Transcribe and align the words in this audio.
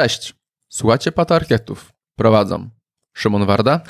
Cześć, 0.00 0.34
słuchacie 0.68 1.12
Pata 1.12 1.34
Architektów. 1.34 1.92
Prowadzą 2.16 2.70
Szymon 3.16 3.46
Warda 3.46 3.80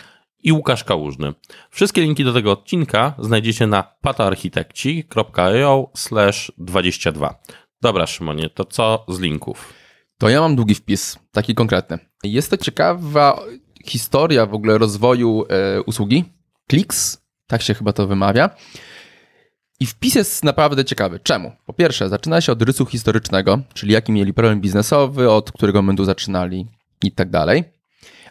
i 0.43 0.52
Łukasz 0.52 0.84
Kałużny. 0.84 1.34
Wszystkie 1.70 2.02
linki 2.02 2.25
do 2.25 2.32
tego 2.32 2.52
odcinka 2.52 3.14
znajdziecie 3.18 3.66
na 3.66 3.82
pataarchitekci.io 4.00 5.90
22. 6.58 7.40
Dobra 7.82 8.07
Szymonie, 8.07 8.50
to 8.50 8.64
co 8.64 9.04
z 9.08 9.20
linków? 9.20 9.75
To 10.18 10.29
ja 10.29 10.40
mam 10.40 10.57
długi 10.57 10.75
wpis, 10.75 11.18
taki 11.32 11.54
konkretny. 11.54 11.98
Jest 12.24 12.50
to 12.50 12.56
ciekawa 12.56 13.40
historia 13.84 14.46
w 14.46 14.54
ogóle 14.54 14.79
rozwoju 14.79 15.44
e, 15.49 15.82
usługi. 15.82 16.24
Clicks, 16.71 17.22
tak 17.46 17.63
się 17.63 17.74
chyba 17.74 17.93
to 17.93 18.07
wymawia. 18.07 18.50
I 19.80 19.86
wpis 19.86 20.14
jest 20.14 20.44
naprawdę 20.44 20.84
ciekawy. 20.84 21.20
Czemu? 21.20 21.52
Po 21.66 21.72
pierwsze, 21.72 22.08
zaczyna 22.08 22.40
się 22.40 22.52
od 22.52 22.62
rysu 22.62 22.86
historycznego, 22.86 23.58
czyli 23.75 23.93
jaki 23.93 24.12
mieli 24.12 24.34
problem 24.34 24.61
biznesowy, 24.61 25.30
od 25.30 25.52
którego 25.52 25.82
momentu 25.82 26.04
zaczynali 26.04 26.66
i 27.02 27.12
tak 27.12 27.30
dalej. 27.30 27.64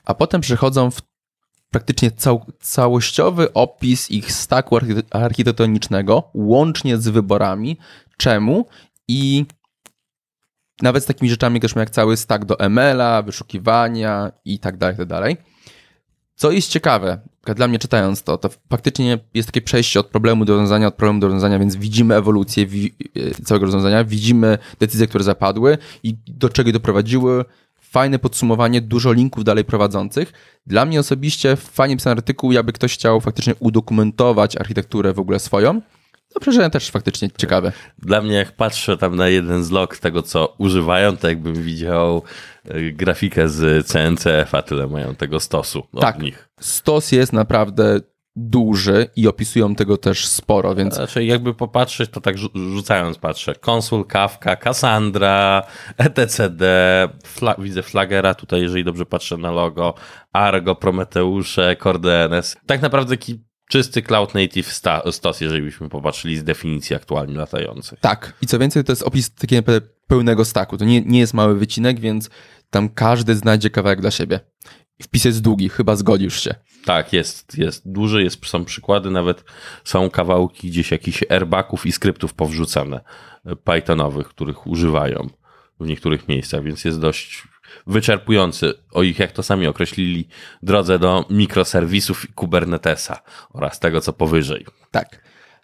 A 0.06 0.14
potem 0.14 0.42
przechodzą 0.42 0.92
w 0.92 1.02
praktycznie 1.70 2.12
cał 2.12 2.46
całościowy 2.60 3.54
opis 3.54 4.12
ich 4.12 4.32
staku 4.32 4.78
architektonicznego, 5.12 6.32
łącznie 6.34 6.98
z 6.98 7.08
wyborami, 7.08 7.78
czemu 8.18 8.66
i 9.08 9.46
nawet 10.82 11.04
z 11.04 11.06
takimi 11.06 11.30
rzeczami 11.30 11.60
jak 11.76 11.90
cały 11.90 12.18
stack 12.18 12.46
do 12.46 12.60
ML-a, 12.60 13.22
wyszukiwania 13.22 14.32
i 14.46 14.60
tak 14.60 14.78
dalej, 14.78 14.98
tak 14.98 15.06
dalej. 15.08 15.38
Co 16.40 16.52
jest 16.52 16.70
ciekawe, 16.70 17.20
dla 17.56 17.68
mnie 17.68 17.80
czytając 17.80 18.24
to, 18.24 18.38
to 18.38 18.50
faktycznie 18.70 19.20
jest 19.34 19.48
takie 19.48 19.62
przejście 19.62 20.00
od 20.00 20.08
problemu 20.08 20.46
do 20.46 20.54
rozwiązania, 20.54 20.88
od 20.88 20.96
problemu 20.96 21.20
do 21.20 21.28
rozwiązania, 21.28 21.60
więc 21.60 21.76
widzimy 21.76 22.16
ewolucję 22.16 22.66
e, 23.16 23.44
całego 23.44 23.66
rozwiązania, 23.66 24.04
widzimy 24.04 24.58
decyzje, 24.80 25.08
które 25.08 25.24
zapadły 25.24 25.78
i 26.04 26.16
do 26.28 26.50
czego 26.50 26.72
doprowadziły. 26.72 27.46
Fajne 27.82 28.20
podsumowanie, 28.20 28.82
dużo 28.82 29.12
linków 29.12 29.44
dalej 29.44 29.66
prowadzących. 29.66 30.34
Dla 30.68 30.86
mnie 30.86 31.00
osobiście 31.00 31.56
fajnie 31.56 31.98
pisany 31.98 32.16
artykuł, 32.16 32.52
jakby 32.52 32.74
ktoś 32.74 32.94
chciał 32.94 33.22
faktycznie 33.22 33.56
udokumentować 33.60 34.58
architekturę 34.58 35.14
w 35.14 35.20
ogóle 35.20 35.40
swoją. 35.40 35.82
No 36.36 36.42
przeżyłem 36.42 36.72
też 36.72 36.90
faktycznie 36.92 37.30
ciekawe. 37.38 37.72
Dla 38.00 38.22
mnie 38.22 38.36
jak 38.36 38.52
patrzę 38.52 38.98
tam 38.98 39.16
na 39.16 39.28
jeden 39.28 39.64
z 39.64 39.72
log 39.72 39.98
tego, 39.98 40.22
co 40.22 40.56
używają, 40.58 41.18
to 41.18 41.28
jakbym 41.28 41.64
widział 41.64 42.24
grafikę 42.94 43.50
z 43.50 43.88
CNCF, 43.88 44.56
a 44.56 44.62
tyle 44.62 44.88
mają 44.88 45.16
tego 45.16 45.40
stosu 45.40 45.84
tak, 46.02 46.20
nich. 46.20 46.50
Stos 46.60 47.12
jest 47.12 47.34
naprawdę 47.34 48.00
duży 48.36 49.08
i 49.16 49.28
opisują 49.28 49.76
tego 49.76 49.98
też 49.98 50.28
sporo, 50.28 50.76
więc... 50.76 50.96
Znaczy 50.96 51.24
jakby 51.24 51.54
popatrzeć, 51.54 52.10
to 52.10 52.22
tak 52.22 52.38
rzucając 52.56 53.18
patrzę, 53.18 53.56
Konsul, 53.56 54.06
Kafka, 54.06 54.56
Cassandra, 54.56 55.64
etcd, 55.98 56.64
fla 57.26 57.56
widzę 57.58 57.84
Flagera 57.84 58.34
tutaj, 58.34 58.62
jeżeli 58.62 58.84
dobrze 58.84 59.06
patrzę 59.06 59.38
na 59.38 59.52
logo, 59.52 59.94
Argo, 60.34 60.76
Prometeusze, 60.76 61.76
CordeNS. 61.76 62.58
Tak 62.66 62.82
naprawdę 62.82 63.16
czysty 63.70 64.02
cloud 64.02 64.34
native 64.36 64.74
stos, 65.12 65.42
jeżeli 65.42 65.62
byśmy 65.62 65.90
popatrzyli 65.90 66.38
z 66.38 66.44
definicji 66.44 66.96
aktualnie 66.96 67.38
latającej. 67.38 67.98
Tak, 68.02 68.34
i 68.42 68.48
co 68.48 68.60
więcej, 68.60 68.84
to 68.84 68.92
jest 68.92 69.04
opis 69.04 69.36
takiego 69.36 69.72
pełnego 70.10 70.46
staku. 70.46 70.78
To 70.78 70.86
nie, 70.86 71.02
nie 71.02 71.20
jest 71.20 71.34
mały 71.34 71.56
wycinek, 71.56 72.00
więc 72.00 72.30
tam 72.70 72.90
każdy 72.90 73.36
znajdzie 73.36 73.70
kawałek 73.70 74.02
dla 74.02 74.12
siebie. 74.12 74.40
Wpis 75.02 75.26
jest 75.26 75.42
długi, 75.42 75.70
chyba 75.70 75.96
zgodzisz 75.96 76.44
się. 76.44 76.56
Tak, 76.86 77.14
jest, 77.14 77.58
jest 77.58 77.92
duży, 77.92 78.24
jest, 78.24 78.46
są 78.46 78.66
przykłady, 78.66 79.12
nawet 79.12 79.44
są 79.84 80.10
kawałki 80.10 80.70
gdzieś 80.70 80.92
jakichś 80.92 81.24
airbaków 81.30 81.86
i 81.86 81.92
skryptów 81.92 82.34
powrzucane, 82.34 83.02
e, 83.46 83.56
Pythonowych, 83.56 84.28
których 84.28 84.68
używają 84.68 85.30
w 85.80 85.88
niektórych 85.88 86.28
miejscach, 86.28 86.64
więc 86.64 86.86
jest 86.86 87.00
dość 87.00 87.44
wyczerpujący 87.88 88.74
o 88.92 89.04
ich, 89.04 89.20
jak 89.20 89.32
to 89.32 89.44
sami 89.44 89.68
określili, 89.68 90.28
drodze 90.64 91.00
do 91.00 91.26
mikroserwisów 91.30 92.30
i 92.30 92.34
Kubernetesa 92.34 93.20
oraz 93.50 93.80
tego, 93.80 94.02
co 94.02 94.14
powyżej. 94.14 94.66
Tak. 94.92 95.22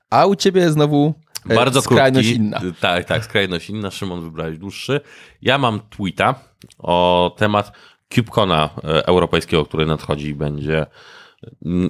A 0.09 0.25
u 0.25 0.35
ciebie 0.35 0.71
znowu 0.71 1.13
Bardzo 1.45 1.81
skrajność 1.81 2.27
krótki, 2.27 2.45
inna. 2.45 2.61
Tak, 2.79 3.05
tak, 3.05 3.25
skrajność 3.25 3.69
inna. 3.69 3.91
Szymon 3.91 4.21
wybrałeś 4.21 4.57
dłuższy. 4.57 5.01
Ja 5.41 5.57
mam 5.57 5.79
tweeta 5.89 6.35
o 6.77 7.35
temat 7.37 7.71
KubeCona 8.15 8.69
e, 8.83 9.07
europejskiego, 9.07 9.65
który 9.65 9.85
nadchodzi 9.85 10.27
i 10.27 10.35
będzie 10.35 10.85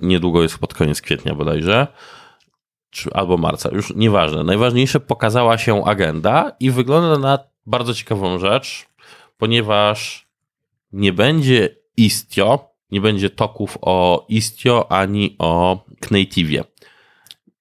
niedługo 0.01 0.43
jest 0.43 0.57
pod 0.57 0.73
koniec 0.73 1.01
kwietnia 1.01 1.35
bodajże 1.35 1.87
czy, 2.89 3.13
albo 3.13 3.37
marca, 3.37 3.69
już 3.73 3.95
nieważne. 3.95 4.43
Najważniejsze, 4.43 4.99
pokazała 4.99 5.57
się 5.57 5.85
agenda 5.85 6.51
i 6.59 6.71
wygląda 6.71 7.19
na 7.19 7.39
bardzo 7.65 7.93
ciekawą 7.93 8.39
rzecz 8.39 8.87
ponieważ 9.37 10.27
nie 10.91 11.13
będzie 11.13 11.75
Istio, 11.97 12.69
nie 12.91 13.01
będzie 13.01 13.29
toków 13.29 13.77
o 13.81 14.25
Istio 14.29 14.91
ani 14.91 15.35
o 15.39 15.83
Knative'ie. 16.01 16.63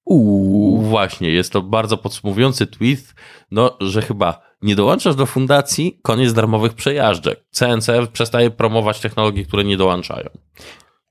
Uuu. 0.04 0.82
Właśnie, 0.82 1.30
jest 1.30 1.52
to 1.52 1.62
bardzo 1.62 1.96
podsumowujący 1.96 2.66
tweet, 2.66 3.14
no, 3.50 3.76
że 3.80 4.02
chyba 4.02 4.40
nie 4.62 4.76
dołączasz 4.76 5.14
do 5.14 5.26
fundacji, 5.26 5.98
koniec 6.02 6.32
darmowych 6.32 6.74
przejażdżek. 6.74 7.44
CNCF 7.50 8.08
przestaje 8.12 8.50
promować 8.50 9.00
technologie, 9.00 9.44
które 9.44 9.64
nie 9.64 9.76
dołączają. 9.76 10.28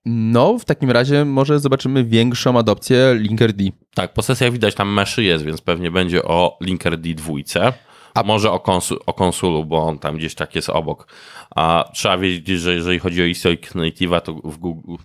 No, 0.06 0.60
w 0.60 0.66
takim 0.66 0.92
razie 0.92 1.26
może 1.26 1.60
zobaczymy 1.60 2.04
większą 2.04 2.60
adopcję 2.60 3.16
Linkerd. 3.20 3.58
Tak, 3.94 4.14
po 4.14 4.22
sesjach 4.22 4.52
widać 4.52 4.76
tam 4.76 4.94
meszy 4.94 5.24
jest, 5.24 5.46
więc 5.46 5.62
pewnie 5.62 5.92
będzie 5.92 6.24
o 6.24 6.58
Linkerd 6.62 7.02
dwójce. 7.02 7.74
A 8.14 8.24
może 8.24 8.52
o, 8.52 8.60
konsul, 8.60 9.00
o 9.06 9.14
konsulu, 9.14 9.66
bo 9.66 9.84
on 9.84 10.00
tam 10.00 10.18
gdzieś 10.18 10.36
tak 10.36 10.56
jest 10.56 10.70
obok. 10.70 11.08
A 11.56 11.90
trzeba 11.94 12.18
wiedzieć, 12.18 12.60
że 12.60 12.74
jeżeli 12.74 13.00
chodzi 13.00 13.24
o 13.24 13.28
Historic 13.28 13.72
Native'a, 13.72 14.22
to 14.22 14.34
w 14.34 14.58
Google. 14.58 14.96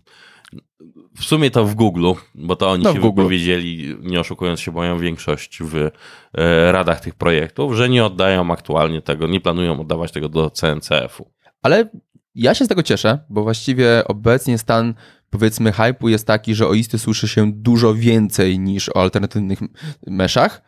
W 1.16 1.24
sumie 1.24 1.50
to 1.50 1.64
w 1.64 1.74
Google, 1.74 2.12
bo 2.34 2.56
to 2.56 2.70
oni 2.70 2.84
no, 2.84 2.92
się 2.92 3.00
wypowiedzieli, 3.00 3.96
nie 4.00 4.20
oszukując 4.20 4.60
się, 4.60 4.72
moją 4.72 4.98
większość 4.98 5.58
w 5.62 5.76
e, 5.76 6.72
radach 6.72 7.00
tych 7.00 7.14
projektów, 7.14 7.74
że 7.74 7.88
nie 7.88 8.04
oddają 8.04 8.50
aktualnie 8.50 9.02
tego, 9.02 9.26
nie 9.26 9.40
planują 9.40 9.80
oddawać 9.80 10.12
tego 10.12 10.28
do 10.28 10.50
CNCF-u. 10.50 11.30
Ale 11.62 11.88
ja 12.34 12.54
się 12.54 12.64
z 12.64 12.68
tego 12.68 12.82
cieszę, 12.82 13.18
bo 13.30 13.42
właściwie 13.42 14.04
obecnie 14.08 14.58
stan 14.58 14.94
powiedzmy 15.30 15.72
hypu 15.72 16.08
jest 16.08 16.26
taki, 16.26 16.54
że 16.54 16.66
o 16.66 16.74
isty 16.74 16.98
słyszy 16.98 17.28
się 17.28 17.52
dużo 17.52 17.94
więcej 17.94 18.58
niż 18.58 18.88
o 18.88 19.02
alternatywnych 19.02 19.58
meszach 20.06 20.62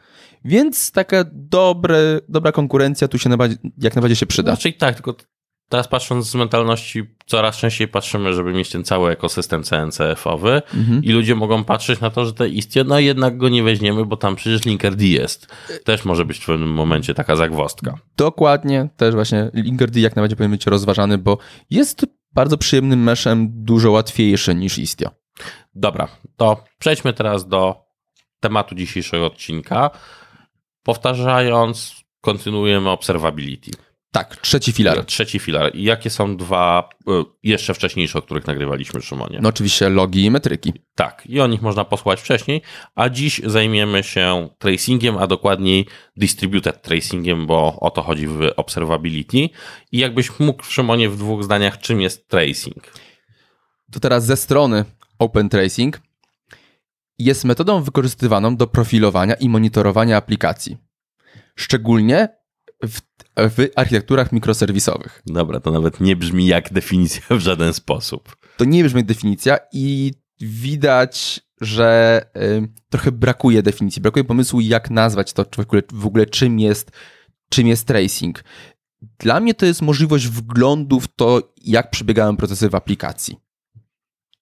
więc 0.44 0.92
taka 0.92 1.24
dobre, 1.32 2.20
dobra 2.28 2.52
konkurencja 2.52 3.08
tu 3.08 3.18
się 3.18 3.30
jak 3.78 3.94
najbardziej 3.94 4.16
się 4.16 4.26
przyda. 4.26 4.52
Znaczy 4.52 4.72
tak, 4.72 4.94
tylko 4.94 5.14
teraz 5.70 5.88
patrząc 5.88 6.30
z 6.30 6.34
mentalności, 6.34 7.02
coraz 7.26 7.56
częściej 7.56 7.88
patrzymy, 7.88 8.34
żeby 8.34 8.52
mieć 8.52 8.70
ten 8.70 8.84
cały 8.84 9.10
ekosystem 9.10 9.62
CNCF-owy 9.62 10.62
mhm. 10.74 11.04
i 11.04 11.12
ludzie 11.12 11.34
mogą 11.34 11.64
patrzeć 11.64 12.00
na 12.00 12.10
to, 12.10 12.26
że 12.26 12.32
te 12.32 12.48
istnieje, 12.48 12.88
no 12.88 12.98
jednak 12.98 13.36
go 13.36 13.48
nie 13.48 13.62
weźmiemy, 13.62 14.04
bo 14.04 14.16
tam 14.16 14.36
przecież 14.36 14.64
Linkerd 14.64 15.00
jest. 15.00 15.46
Też 15.84 16.04
może 16.04 16.24
być 16.24 16.38
w 16.38 16.46
pewnym 16.46 16.72
momencie 16.72 17.14
taka 17.14 17.36
zagwostka. 17.36 17.94
Dokładnie, 18.16 18.88
też 18.96 19.14
właśnie 19.14 19.50
Linkerd 19.54 19.96
jak 19.96 20.16
najbardziej 20.16 20.36
powinien 20.36 20.50
być 20.50 20.66
rozważany, 20.66 21.18
bo 21.18 21.38
jest 21.70 22.06
bardzo 22.32 22.58
przyjemnym 22.58 23.02
meszem, 23.02 23.48
dużo 23.50 23.90
łatwiejszy 23.90 24.54
niż 24.54 24.78
Istio. 24.78 25.10
Dobra, 25.74 26.08
to 26.36 26.64
przejdźmy 26.78 27.12
teraz 27.12 27.48
do 27.48 27.76
tematu 28.40 28.74
dzisiejszego 28.74 29.26
odcinka. 29.26 29.90
Powtarzając, 30.82 31.94
kontynuujemy 32.20 32.90
observability. 32.90 33.70
Tak, 34.12 34.36
trzeci 34.36 34.72
filar. 34.72 35.04
Trzeci 35.04 35.38
filar. 35.38 35.74
I 35.74 35.82
jakie 35.82 36.10
są 36.10 36.36
dwa 36.36 36.88
e, 37.08 37.24
jeszcze 37.42 37.74
wcześniejsze, 37.74 38.18
o 38.18 38.22
których 38.22 38.46
nagrywaliśmy, 38.46 39.02
Szymonie? 39.02 39.38
No 39.42 39.48
oczywiście 39.48 39.88
logi 39.88 40.24
i 40.24 40.30
metryki. 40.30 40.72
Tak, 40.94 41.22
i 41.26 41.40
o 41.40 41.46
nich 41.46 41.62
można 41.62 41.84
posłuchać 41.84 42.20
wcześniej, 42.20 42.62
a 42.94 43.08
dziś 43.08 43.40
zajmiemy 43.44 44.02
się 44.02 44.48
tracingiem, 44.58 45.18
a 45.18 45.26
dokładniej 45.26 45.86
distributed 46.16 46.82
tracingiem, 46.82 47.46
bo 47.46 47.80
o 47.80 47.90
to 47.90 48.02
chodzi 48.02 48.26
w 48.26 48.40
observability. 48.56 49.48
I 49.92 49.98
jakbyś 49.98 50.38
mógł, 50.38 50.64
Szymonie, 50.64 51.08
w 51.08 51.16
dwóch 51.16 51.44
zdaniach, 51.44 51.78
czym 51.78 52.00
jest 52.00 52.28
tracing? 52.28 52.92
To 53.92 54.00
teraz 54.00 54.24
ze 54.24 54.36
strony 54.36 54.84
Open 55.18 55.48
Tracing 55.48 56.00
jest 57.18 57.44
metodą 57.44 57.82
wykorzystywaną 57.82 58.56
do 58.56 58.66
profilowania 58.66 59.34
i 59.34 59.48
monitorowania 59.48 60.16
aplikacji. 60.16 60.76
Szczególnie 61.56 62.39
w, 62.84 63.00
w 63.36 63.68
architekturach 63.76 64.32
mikroserwisowych. 64.32 65.22
Dobra, 65.26 65.60
to 65.60 65.70
nawet 65.70 66.00
nie 66.00 66.16
brzmi 66.16 66.46
jak 66.46 66.72
definicja 66.72 67.36
w 67.36 67.40
żaden 67.40 67.74
sposób. 67.74 68.36
To 68.56 68.64
nie 68.64 68.84
brzmi 68.84 68.98
jak 68.98 69.06
definicja 69.06 69.58
i 69.72 70.12
widać, 70.40 71.40
że 71.60 72.20
y, 72.36 72.68
trochę 72.90 73.12
brakuje 73.12 73.62
definicji, 73.62 74.02
brakuje 74.02 74.24
pomysłu, 74.24 74.60
jak 74.60 74.90
nazwać 74.90 75.32
to 75.32 75.44
w 75.56 75.58
ogóle, 75.58 75.82
w 75.92 76.06
ogóle 76.06 76.26
czym, 76.26 76.58
jest, 76.58 76.90
czym 77.50 77.66
jest 77.66 77.86
tracing. 77.86 78.44
Dla 79.18 79.40
mnie 79.40 79.54
to 79.54 79.66
jest 79.66 79.82
możliwość 79.82 80.26
wglądu 80.28 81.00
w 81.00 81.08
to, 81.08 81.52
jak 81.64 81.90
przebiegają 81.90 82.36
procesy 82.36 82.68
w 82.68 82.74
aplikacji. 82.74 83.36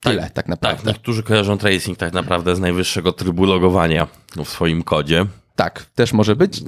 Tyle 0.01 0.23
tak, 0.23 0.33
tak 0.33 0.49
naprawdę. 0.49 0.85
Tak, 0.85 0.95
niektórzy 0.95 1.23
kojarzą 1.23 1.59
tracing 1.59 1.99
tak 1.99 2.13
naprawdę 2.13 2.57
z 2.57 2.61
najwyższego 2.61 3.13
trybu 3.13 3.45
logowania 3.45 4.07
w 4.45 4.49
swoim 4.49 4.83
kodzie. 4.83 5.27
Tak, 5.57 5.85
też 5.85 6.13
może 6.13 6.37
być. 6.37 6.63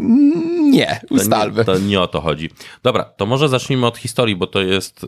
Nie, 0.71 1.01
ustalmy. 1.11 1.65
To 1.65 1.73
nie, 1.73 1.79
to 1.79 1.87
nie 1.87 2.01
o 2.01 2.07
to 2.07 2.21
chodzi. 2.21 2.51
Dobra, 2.83 3.05
to 3.05 3.27
może 3.27 3.49
zacznijmy 3.49 3.87
od 3.87 3.99
historii, 3.99 4.37
bo 4.37 4.47
to 4.47 4.61
jest. 4.61 5.07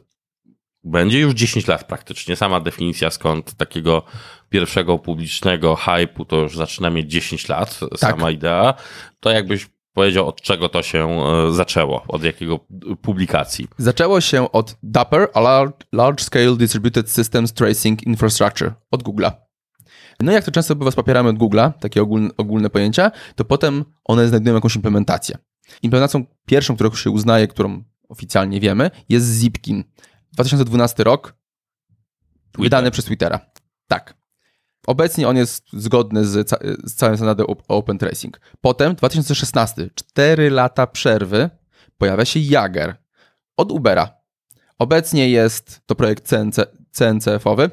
Będzie 0.84 1.20
już 1.20 1.34
10 1.34 1.66
lat 1.66 1.84
praktycznie. 1.84 2.36
Sama 2.36 2.60
definicja 2.60 3.10
skąd 3.10 3.54
takiego 3.54 4.02
pierwszego 4.48 4.98
publicznego 4.98 5.74
hype'u 5.74 6.26
to 6.26 6.36
już 6.36 6.56
zaczyna 6.56 6.90
mieć 6.90 7.10
10 7.10 7.48
lat, 7.48 7.80
sama 7.96 8.30
idea. 8.30 8.74
To 9.20 9.30
jakbyś 9.30 9.66
powiedział, 9.94 10.28
od 10.28 10.40
czego 10.40 10.68
to 10.68 10.82
się 10.82 11.08
e, 11.08 11.52
zaczęło, 11.52 12.04
od 12.08 12.24
jakiego 12.24 12.60
publikacji? 13.02 13.68
Zaczęło 13.78 14.20
się 14.20 14.52
od 14.52 14.76
Dapper, 14.82 15.28
a 15.34 15.40
Large 15.92 16.24
Scale 16.24 16.56
Distributed 16.56 17.10
Systems 17.10 17.52
Tracing 17.52 18.02
Infrastructure, 18.02 18.72
od 18.90 19.02
Google'a. 19.02 19.32
No 20.20 20.32
i 20.32 20.34
jak 20.34 20.44
to 20.44 20.50
często 20.50 20.76
bywa 20.76 20.90
z 20.90 20.94
papierami 20.94 21.28
od 21.28 21.36
Google'a, 21.36 21.72
takie 21.80 22.02
ogólne, 22.02 22.30
ogólne 22.36 22.70
pojęcia, 22.70 23.10
to 23.36 23.44
potem 23.44 23.84
one 24.04 24.28
znajdują 24.28 24.54
jakąś 24.54 24.76
implementację. 24.76 25.38
Implementacją 25.82 26.24
pierwszą, 26.46 26.74
którą 26.74 26.94
się 26.94 27.10
uznaje, 27.10 27.48
którą 27.48 27.84
oficjalnie 28.08 28.60
wiemy, 28.60 28.90
jest 29.08 29.26
Zipkin. 29.40 29.84
2012 30.32 31.04
rok, 31.04 31.34
Twitter. 32.52 32.62
wydany 32.62 32.90
przez 32.90 33.04
Twittera. 33.04 33.40
Tak. 33.88 34.14
Obecnie 34.86 35.28
on 35.28 35.36
jest 35.36 35.66
zgodny 35.72 36.24
z, 36.24 36.48
ca 36.48 36.56
z 36.84 36.94
całym 36.94 37.16
standardem 37.16 37.46
Open 37.68 37.98
Tracing. 37.98 38.40
Potem 38.60 38.94
2016, 38.94 39.90
4 39.94 40.50
lata 40.50 40.86
przerwy, 40.86 41.50
pojawia 41.98 42.24
się 42.24 42.40
Jager 42.40 42.96
od 43.56 43.72
Ubera. 43.72 44.22
Obecnie 44.78 45.30
jest 45.30 45.80
to 45.86 45.94
projekt 45.94 46.28
CNC, 46.28 46.56
CNCF-owy, 46.92 47.70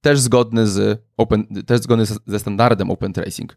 też 0.00 0.20
zgodny, 0.20 0.66
z 0.66 1.02
open, 1.16 1.46
też 1.66 1.80
zgodny 1.80 2.06
ze 2.26 2.38
standardem 2.38 2.90
Open 2.90 3.12
Tracing. 3.12 3.56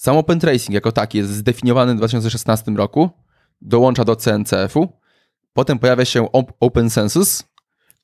Sam 0.00 0.16
Open 0.16 0.40
Tracing 0.40 0.70
jako 0.70 0.92
taki 0.92 1.18
jest 1.18 1.30
zdefiniowany 1.30 1.94
w 1.94 1.96
2016 1.96 2.72
roku, 2.72 3.10
dołącza 3.60 4.04
do 4.04 4.16
CNCF-u, 4.16 4.88
potem 5.52 5.78
pojawia 5.78 6.04
się 6.04 6.28
Open 6.60 6.90
Census 6.90 7.44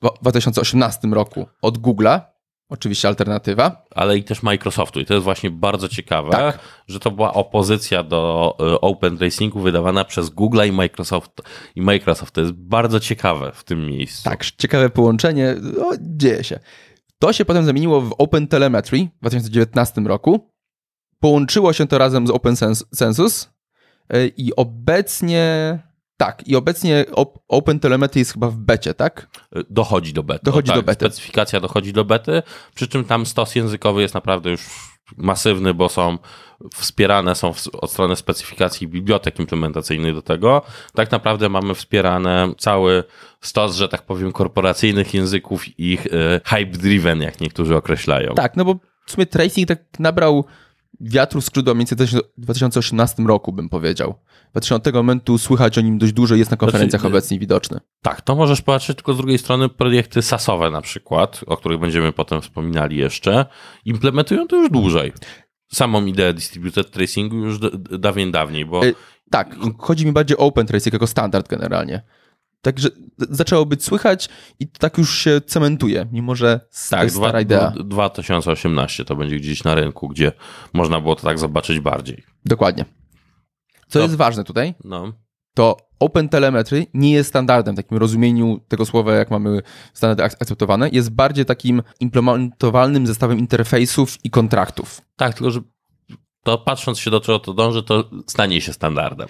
w 0.02 0.08
2018 0.22 1.08
roku 1.08 1.46
od 1.62 1.78
Google'a, 1.78 2.20
Oczywiście 2.68 3.08
alternatywa. 3.08 3.84
Ale 3.90 4.18
i 4.18 4.24
też 4.24 4.42
Microsoftu. 4.42 5.00
I 5.00 5.04
to 5.04 5.14
jest 5.14 5.24
właśnie 5.24 5.50
bardzo 5.50 5.88
ciekawe, 5.88 6.30
tak. 6.30 6.58
że 6.88 7.00
to 7.00 7.10
była 7.10 7.34
opozycja 7.34 8.02
do 8.02 8.54
e, 8.60 8.80
Open 8.80 9.18
Tracingu 9.18 9.60
wydawana 9.60 10.04
przez 10.04 10.30
Google 10.30 10.60
i 10.68 10.72
Microsoft. 10.72 11.42
I 11.74 11.82
Microsoft 11.82 12.34
to 12.34 12.40
jest 12.40 12.52
bardzo 12.52 13.00
ciekawe 13.00 13.52
w 13.54 13.64
tym 13.64 13.86
miejscu. 13.86 14.24
Tak, 14.24 14.44
ciekawe 14.44 14.90
połączenie. 14.90 15.56
No, 15.78 15.90
dzieje 16.00 16.44
się. 16.44 16.58
To 17.18 17.32
się 17.32 17.44
potem 17.44 17.64
zamieniło 17.64 18.00
w 18.00 18.14
Open 18.18 18.48
Telemetry 18.48 19.08
w 19.16 19.20
2019 19.20 20.00
roku. 20.00 20.55
Połączyło 21.20 21.72
się 21.72 21.86
to 21.86 21.98
razem 21.98 22.26
z 22.26 22.30
Open 22.30 22.56
Census 22.90 23.50
e, 24.08 24.26
i 24.26 24.56
obecnie 24.56 25.78
tak, 26.16 26.48
i 26.48 26.56
obecnie 26.56 27.04
Open 27.48 27.80
Telemetry 27.80 28.18
jest 28.18 28.32
chyba 28.32 28.48
w 28.48 28.56
becie, 28.56 28.94
tak? 28.94 29.28
Dochodzi 29.70 30.12
do 30.12 30.22
bety. 30.22 30.44
Dochodzi 30.44 30.68
tak, 30.68 30.76
do 30.76 30.82
bety. 30.82 31.06
Specyfikacja 31.06 31.60
dochodzi 31.60 31.92
do 31.92 32.04
bety, 32.04 32.42
przy 32.74 32.88
czym 32.88 33.04
tam 33.04 33.26
stos 33.26 33.54
językowy 33.54 34.02
jest 34.02 34.14
naprawdę 34.14 34.50
już 34.50 34.60
masywny, 35.16 35.74
bo 35.74 35.88
są 35.88 36.18
wspierane 36.74 37.34
są 37.34 37.52
od 37.72 37.90
strony 37.90 38.16
specyfikacji 38.16 38.88
bibliotek 38.88 39.38
implementacyjnych 39.38 40.14
do 40.14 40.22
tego. 40.22 40.62
Tak 40.94 41.10
naprawdę 41.10 41.48
mamy 41.48 41.74
wspierane 41.74 42.52
cały 42.58 43.04
stos, 43.40 43.76
że 43.76 43.88
tak 43.88 44.02
powiem, 44.02 44.32
korporacyjnych 44.32 45.14
języków 45.14 45.78
ich 45.78 46.06
y, 46.06 46.10
hype-driven, 46.44 47.22
jak 47.22 47.40
niektórzy 47.40 47.76
określają. 47.76 48.34
Tak, 48.34 48.56
no 48.56 48.64
bo 48.64 48.76
w 49.06 49.10
sumie 49.10 49.26
tracing 49.26 49.68
tak 49.68 49.78
nabrał 49.98 50.44
wiatru 51.00 51.40
skrzydła 51.40 51.74
mniej 51.74 51.86
więcej 51.86 52.20
w 52.38 52.40
2018 52.40 53.22
roku, 53.22 53.52
bym 53.52 53.68
powiedział. 53.68 54.14
Od 54.54 54.82
tego 54.82 54.98
momentu 54.98 55.38
słychać 55.38 55.78
o 55.78 55.80
nim 55.80 55.98
dość 55.98 56.12
dużo, 56.12 56.34
jest 56.34 56.50
na 56.50 56.56
konferencjach 56.56 57.00
znaczy, 57.00 57.14
obecnie 57.14 57.38
widoczny. 57.38 57.80
Tak, 58.02 58.20
to 58.20 58.34
możesz 58.34 58.62
patrzeć, 58.62 58.96
tylko 58.96 59.14
z 59.14 59.16
drugiej 59.16 59.38
strony 59.38 59.68
projekty 59.68 60.22
sasowe 60.22 60.70
na 60.70 60.80
przykład, 60.80 61.40
o 61.46 61.56
których 61.56 61.80
będziemy 61.80 62.12
potem 62.12 62.42
wspominali 62.42 62.96
jeszcze, 62.96 63.46
implementują 63.84 64.46
to 64.46 64.56
już 64.56 64.70
dłużej. 64.70 65.12
Samą 65.72 66.06
ideę 66.06 66.34
distributed 66.34 66.90
tracingu 66.90 67.36
już 67.36 67.58
dawniej, 67.98 68.32
dawniej, 68.32 68.64
bo... 68.64 68.86
E, 68.86 68.92
tak, 69.30 69.56
chodzi 69.78 70.06
mi 70.06 70.12
bardziej 70.12 70.36
o 70.36 70.40
open 70.40 70.66
tracing 70.66 70.92
jako 70.92 71.06
standard 71.06 71.48
generalnie. 71.48 72.02
Także 72.66 72.88
zaczęło 73.16 73.66
być 73.66 73.84
słychać 73.84 74.28
i 74.60 74.68
tak 74.68 74.98
już 74.98 75.18
się 75.18 75.40
cementuje, 75.40 76.06
mimo 76.12 76.34
że 76.34 76.60
tak, 76.90 77.02
jest 77.02 77.16
stara 77.16 77.40
idea. 77.40 77.72
2018 77.84 79.04
to 79.04 79.16
będzie 79.16 79.36
gdzieś 79.36 79.64
na 79.64 79.74
rynku, 79.74 80.08
gdzie 80.08 80.32
można 80.72 81.00
było 81.00 81.16
to 81.16 81.22
tak 81.22 81.38
zobaczyć 81.38 81.80
bardziej. 81.80 82.24
Dokładnie. 82.44 82.84
Co 83.88 83.98
no. 83.98 84.02
jest 84.02 84.16
ważne 84.16 84.44
tutaj, 84.44 84.74
no. 84.84 85.12
to 85.54 85.76
Open 85.98 86.28
Telemetry 86.28 86.86
nie 86.94 87.12
jest 87.12 87.28
standardem 87.28 87.74
w 87.74 87.76
takim 87.76 87.98
rozumieniu 87.98 88.60
tego 88.68 88.86
słowa, 88.86 89.14
jak 89.14 89.30
mamy 89.30 89.62
standardy 89.94 90.24
akceptowane. 90.24 90.88
Jest 90.88 91.10
bardziej 91.10 91.44
takim 91.44 91.82
implementowalnym 92.00 93.06
zestawem 93.06 93.38
interfejsów 93.38 94.24
i 94.24 94.30
kontraktów. 94.30 95.00
Tak, 95.16 95.34
tylko 95.34 95.50
że 95.50 95.60
to 96.42 96.58
patrząc 96.58 96.98
się 96.98 97.10
do 97.10 97.20
czego 97.20 97.38
to 97.38 97.54
dąży, 97.54 97.82
to 97.82 98.10
stanie 98.26 98.60
się 98.60 98.72
standardem. 98.72 99.28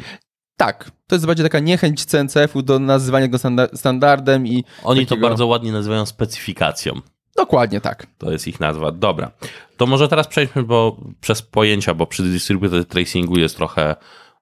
Tak, 0.56 0.90
to 1.06 1.14
jest 1.14 1.26
bardziej 1.26 1.44
taka 1.44 1.60
niechęć 1.60 2.04
CNCF-u 2.04 2.62
do 2.62 2.78
nazywania 2.78 3.28
go 3.28 3.38
standardem 3.74 4.46
i. 4.46 4.64
Oni 4.84 5.06
takiego... 5.06 5.22
to 5.22 5.28
bardzo 5.28 5.46
ładnie 5.46 5.72
nazywają 5.72 6.06
specyfikacją. 6.06 7.00
Dokładnie 7.36 7.80
tak. 7.80 8.06
To 8.18 8.32
jest 8.32 8.48
ich 8.48 8.60
nazwa. 8.60 8.92
Dobra. 8.92 9.30
To 9.76 9.86
może 9.86 10.08
teraz 10.08 10.26
przejdźmy 10.26 10.62
bo, 10.62 10.96
przez 11.20 11.42
pojęcia, 11.42 11.94
bo 11.94 12.06
przy 12.06 12.22
distributed 12.22 12.88
tracingu 12.88 13.38
jest 13.38 13.56
trochę 13.56 13.96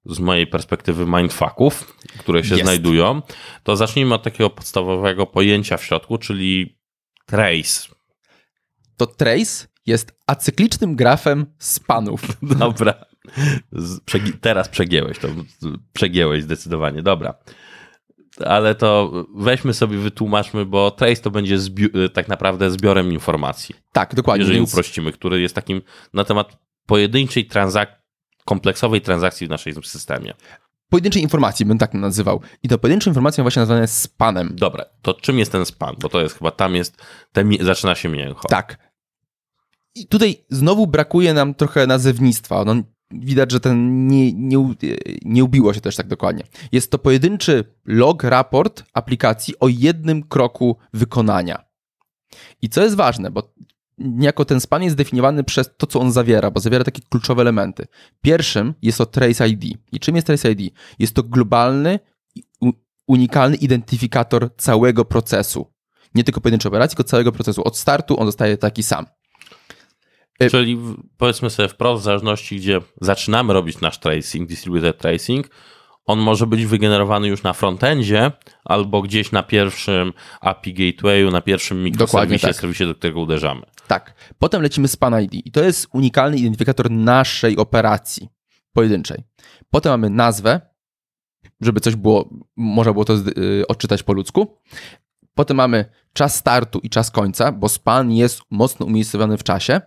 z 0.07 0.19
mojej 0.19 0.47
perspektywy 0.47 1.07
mindfucków, 1.07 1.97
które 2.19 2.45
się 2.45 2.55
jest. 2.55 2.63
znajdują. 2.63 3.23
To 3.63 3.77
zacznijmy 3.77 4.15
od 4.15 4.23
takiego 4.23 4.51
podstawowego 4.51 5.27
pojęcia 5.27 5.77
w 5.77 5.85
środku, 5.85 6.19
czyli 6.19 6.79
trace. 7.27 7.89
To 8.97 9.07
trace 9.07 9.67
jest 9.87 10.19
acyklicznym 10.27 10.97
grafem 10.97 11.47
spanów. 11.59 12.23
Dobra. 12.43 12.95
Przegi 14.05 14.32
teraz 14.32 14.69
przegięłeś 14.69 15.19
to. 15.19 15.29
Przegięłeś 15.93 16.43
zdecydowanie. 16.43 17.03
Dobra. 17.03 17.35
Ale 18.47 18.75
to 18.75 19.12
weźmy 19.37 19.75
sobie, 19.75 19.99
wytłumaczmy, 19.99 20.67
bo 20.67 20.91
trace 20.91 21.23
to 21.23 21.31
będzie 21.31 21.59
tak 22.12 22.29
naprawdę 22.29 22.71
zbiorem 22.71 23.12
informacji. 23.12 23.75
Tak, 23.93 24.15
dokładnie. 24.15 24.43
Jeżeli 24.43 24.58
więc... 24.58 24.72
uprościmy, 24.72 25.13
który 25.13 25.41
jest 25.41 25.55
takim 25.55 25.82
na 26.13 26.25
temat 26.25 26.58
pojedynczej 26.87 27.46
transakcji, 27.46 27.96
kompleksowej 28.44 29.01
transakcji 29.01 29.46
w 29.46 29.51
naszym 29.51 29.84
systemie. 29.84 30.34
Pojedynczej 30.89 31.22
informacji 31.22 31.67
bym 31.67 31.79
tak 31.79 31.94
nazywał. 31.94 32.41
I 32.63 32.69
to 32.69 32.79
pojedynczą 32.79 33.10
informacją 33.10 33.44
właśnie 33.44 33.60
nazwane 33.60 33.81
jest 33.81 34.01
spanem. 34.01 34.53
Dobra, 34.55 34.84
to 35.03 35.15
czym 35.15 35.39
jest 35.39 35.53
ten 35.53 35.67
span? 35.67 35.94
Bo 36.03 36.08
to 36.08 36.20
jest 36.20 36.39
chyba 36.39 36.51
tam 36.51 36.75
jest, 36.75 37.03
zaczyna 37.60 37.94
się 37.94 38.08
mięcho. 38.08 38.49
Tak. 38.49 38.79
I 39.94 40.06
tutaj 40.06 40.44
znowu 40.51 40.87
brakuje 40.87 41.34
nam 41.34 41.55
trochę 41.55 41.87
nazewnictwa. 41.87 42.65
No, 42.65 42.75
widać, 43.21 43.53
że 43.53 43.61
ten 43.61 44.06
nie, 44.06 44.33
nie, 44.33 44.59
nie 45.25 45.44
ubiło 45.44 45.75
się 45.75 45.81
też 45.81 45.97
tak 45.97 46.09
dokładnie. 46.09 46.44
Jest 46.73 46.91
to 46.91 46.99
pojedynczy 46.99 47.65
log, 47.85 48.25
raport 48.25 48.85
aplikacji 48.93 49.55
o 49.61 49.69
jednym 49.69 50.23
kroku 50.23 50.77
wykonania. 50.93 51.65
I 52.63 52.69
co 52.69 52.83
jest 52.83 52.97
ważne, 52.97 53.31
bo 53.31 53.55
niejako 53.99 54.44
ten 54.44 54.61
span 54.61 54.83
jest 54.83 54.94
zdefiniowany 54.94 55.44
przez 55.44 55.71
to, 55.77 55.87
co 55.87 56.01
on 56.01 56.13
zawiera, 56.13 56.51
bo 56.51 56.61
zawiera 56.61 56.85
takie 56.85 57.03
kluczowe 57.11 57.43
elementy. 57.43 57.87
Pierwszym 58.23 58.75
jest 58.83 58.99
to 58.99 59.06
Trace 59.06 59.49
ID. 59.49 59.79
I 59.93 60.01
czym 60.01 60.15
jest 60.15 60.27
Trace 60.27 60.53
ID? 60.53 60.75
Jest 60.99 61.15
to 61.15 61.23
globalny, 61.23 61.99
unikalny 63.06 63.56
identyfikator 63.56 64.51
całego 64.56 65.05
procesu. 65.05 65.73
Nie 66.15 66.25
tylko 66.25 66.41
pojedynczej 66.41 66.69
operacji, 66.69 66.97
tylko 66.97 67.09
całego 67.09 67.33
procesu. 67.33 67.65
Od 67.65 67.79
startu 67.79 68.21
on 68.21 68.27
zostaje 68.27 68.56
taki 68.56 68.83
sam. 68.83 69.06
E, 70.41 70.50
Czyli 70.50 70.79
powiedzmy 71.19 71.50
sobie 71.50 71.69
wprost, 71.69 72.03
w 72.03 72.05
zależności 72.05 72.56
gdzie 72.56 72.81
zaczynamy 73.00 73.53
robić 73.53 73.81
nasz 73.81 73.98
tracing, 73.98 74.48
distributed 74.48 74.98
tracing, 74.98 75.50
on 76.06 76.19
może 76.19 76.46
być 76.46 76.67
wygenerowany 76.67 77.29
już 77.29 77.43
na 77.43 77.53
frontendzie 77.53 78.32
albo 78.64 79.03
gdzieś 79.03 79.32
na 79.32 79.43
pierwszym 79.43 80.12
API 80.41 80.74
Gatewayu, 80.74 81.31
na 81.31 81.41
pierwszym 81.41 81.82
mikroserwisie, 81.82 82.46
tak. 82.46 82.56
serwisie, 82.56 82.84
do 82.86 82.94
którego 82.94 83.20
uderzamy. 83.20 83.62
Tak. 83.86 84.14
Potem 84.38 84.62
lecimy 84.62 84.88
z 84.88 84.96
Pan 84.96 85.22
ID 85.22 85.34
i 85.34 85.50
to 85.50 85.62
jest 85.62 85.88
unikalny 85.93 86.36
identyfikator 86.36 86.91
naszej 86.91 87.56
operacji 87.56 88.29
pojedynczej. 88.72 89.24
Potem 89.70 89.93
mamy 89.93 90.10
nazwę, 90.10 90.60
żeby 91.60 91.81
coś 91.81 91.96
było, 91.96 92.31
można 92.56 92.93
było 92.93 93.05
to 93.05 93.14
y, 93.14 93.67
odczytać 93.69 94.03
po 94.03 94.12
ludzku. 94.12 94.58
Potem 95.34 95.56
mamy 95.56 95.84
czas 96.12 96.36
startu 96.36 96.79
i 96.79 96.91
czas 96.91 97.10
końca, 97.10 97.53
bo 97.53 97.69
span 97.69 98.12
jest 98.12 98.43
mocno 98.50 98.86
umiejscowiony 98.86 99.38
w 99.38 99.43
czasie. 99.43 99.81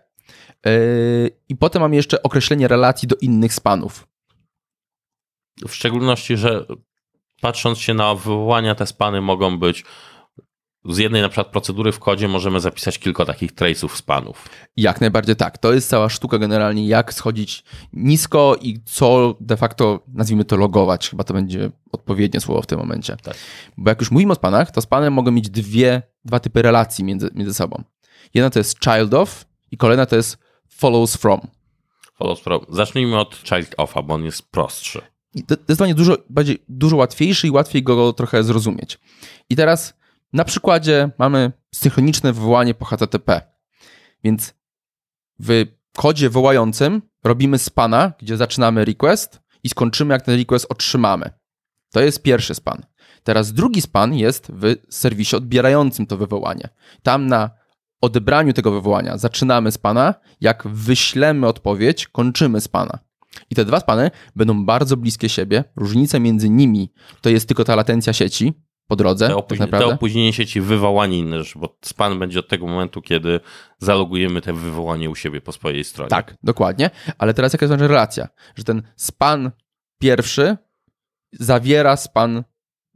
Yy, 0.65 1.29
I 1.49 1.55
potem 1.55 1.81
mamy 1.81 1.95
jeszcze 1.95 2.23
określenie 2.23 2.67
relacji 2.67 3.07
do 3.07 3.15
innych 3.15 3.53
spanów. 3.53 4.07
W 5.67 5.75
szczególności, 5.75 6.37
że 6.37 6.65
patrząc 7.41 7.79
się 7.79 7.93
na 7.93 8.15
wywołania, 8.15 8.75
te 8.75 8.85
spany 8.85 9.21
mogą 9.21 9.59
być 9.59 9.85
z 10.85 10.97
jednej 10.97 11.21
na 11.21 11.29
przykład 11.29 11.47
procedury 11.47 11.91
w 11.91 11.99
kodzie 11.99 12.27
możemy 12.27 12.59
zapisać 12.59 12.99
kilka 12.99 13.25
takich 13.25 13.53
trace'ów 13.53 13.95
spanów. 13.95 14.49
Jak 14.77 15.01
najbardziej 15.01 15.35
tak. 15.35 15.57
To 15.57 15.73
jest 15.73 15.89
cała 15.89 16.09
sztuka 16.09 16.37
generalnie, 16.37 16.87
jak 16.87 17.13
schodzić 17.13 17.63
nisko 17.93 18.55
i 18.61 18.79
co 18.85 19.35
de 19.39 19.57
facto, 19.57 20.03
nazwijmy 20.07 20.45
to 20.45 20.57
logować. 20.57 21.09
Chyba 21.09 21.23
to 21.23 21.33
będzie 21.33 21.71
odpowiednie 21.91 22.39
słowo 22.39 22.61
w 22.61 22.65
tym 22.65 22.79
momencie. 22.79 23.17
Tak. 23.23 23.35
Bo 23.77 23.89
jak 23.89 23.99
już 23.99 24.11
mówimy 24.11 24.31
o 24.31 24.35
spanach, 24.35 24.71
to 24.71 24.81
spany 24.81 25.11
mogą 25.11 25.31
mieć 25.31 25.49
dwie, 25.49 26.01
dwa 26.25 26.39
typy 26.39 26.61
relacji 26.61 27.03
między, 27.03 27.29
między 27.33 27.53
sobą. 27.53 27.83
Jedna 28.33 28.49
to 28.49 28.59
jest 28.59 28.79
child 28.83 29.13
of 29.13 29.45
i 29.71 29.77
kolejna 29.77 30.05
to 30.05 30.15
jest 30.15 30.37
follows 30.69 31.15
from. 31.15 31.41
Follows 32.15 32.39
from. 32.39 32.65
Zacznijmy 32.69 33.19
od 33.19 33.35
child 33.35 33.75
offa, 33.77 34.01
bo 34.01 34.13
on 34.13 34.23
jest 34.23 34.51
prostszy. 34.51 35.01
I 35.33 35.43
to, 35.43 35.57
to 35.57 35.63
jest 35.67 35.79
dla 35.79 35.85
mnie 35.85 35.95
dużo, 35.95 36.17
bardziej, 36.29 36.63
dużo 36.69 36.95
łatwiejszy 36.95 37.47
i 37.47 37.51
łatwiej 37.51 37.83
go 37.83 38.13
trochę 38.13 38.43
zrozumieć. 38.43 38.99
I 39.49 39.55
teraz 39.55 39.93
na 40.33 40.45
przykładzie 40.45 41.09
mamy 41.17 41.51
synchroniczne 41.75 42.33
wywołanie 42.33 42.73
po 42.73 42.85
HTTP. 42.85 43.41
Więc 44.23 44.53
w 45.39 45.65
kodzie 45.95 46.29
wołającym 46.29 47.01
robimy 47.23 47.57
spana, 47.57 48.13
gdzie 48.19 48.37
zaczynamy 48.37 48.85
request 48.85 49.41
i 49.63 49.69
skończymy, 49.69 50.13
jak 50.13 50.21
ten 50.21 50.39
request 50.39 50.65
otrzymamy. 50.69 51.29
To 51.91 52.01
jest 52.01 52.21
pierwszy 52.21 52.55
span. 52.55 52.85
Teraz 53.23 53.53
drugi 53.53 53.81
span 53.81 54.13
jest 54.13 54.47
w 54.49 54.75
serwisie 54.89 55.35
odbierającym 55.35 56.05
to 56.05 56.17
wywołanie. 56.17 56.69
Tam 57.03 57.27
na 57.27 57.49
odebraniu 58.01 58.53
tego 58.53 58.71
wywołania 58.71 59.17
zaczynamy 59.17 59.71
spana, 59.71 60.13
jak 60.41 60.63
wyślemy 60.67 61.47
odpowiedź, 61.47 62.07
kończymy 62.07 62.61
spana. 62.61 62.99
I 63.49 63.55
te 63.55 63.65
dwa 63.65 63.79
spany 63.79 64.11
będą 64.35 64.65
bardzo 64.65 64.97
bliskie 64.97 65.29
siebie. 65.29 65.63
Różnica 65.75 66.19
między 66.19 66.49
nimi 66.49 66.91
to 67.21 67.29
jest 67.29 67.47
tylko 67.47 67.63
ta 67.63 67.75
latencja 67.75 68.13
sieci 68.13 68.53
po 68.87 68.95
drodze, 68.95 69.27
Te, 69.27 69.33
tak 69.35 69.43
opóźni- 69.43 69.59
naprawdę. 69.59 69.87
te 69.87 69.95
opóźnienie 69.95 70.33
sieci, 70.33 70.61
wywołanie 70.61 71.19
inne 71.19 71.43
rzeczy, 71.43 71.59
bo 71.59 71.77
span 71.85 72.19
będzie 72.19 72.39
od 72.39 72.47
tego 72.47 72.67
momentu, 72.67 73.01
kiedy 73.01 73.39
zalogujemy 73.79 74.41
te 74.41 74.53
wywołanie 74.53 75.09
u 75.09 75.15
siebie 75.15 75.41
po 75.41 75.51
swojej 75.51 75.83
stronie. 75.83 76.09
Tak, 76.09 76.35
dokładnie. 76.43 76.89
Ale 77.17 77.33
teraz 77.33 77.53
jaka 77.53 77.65
jest 77.65 77.81
relacja? 77.81 78.27
Że 78.55 78.63
ten 78.63 78.81
span 78.95 79.51
pierwszy 79.99 80.57
zawiera 81.33 81.97
span 81.97 82.43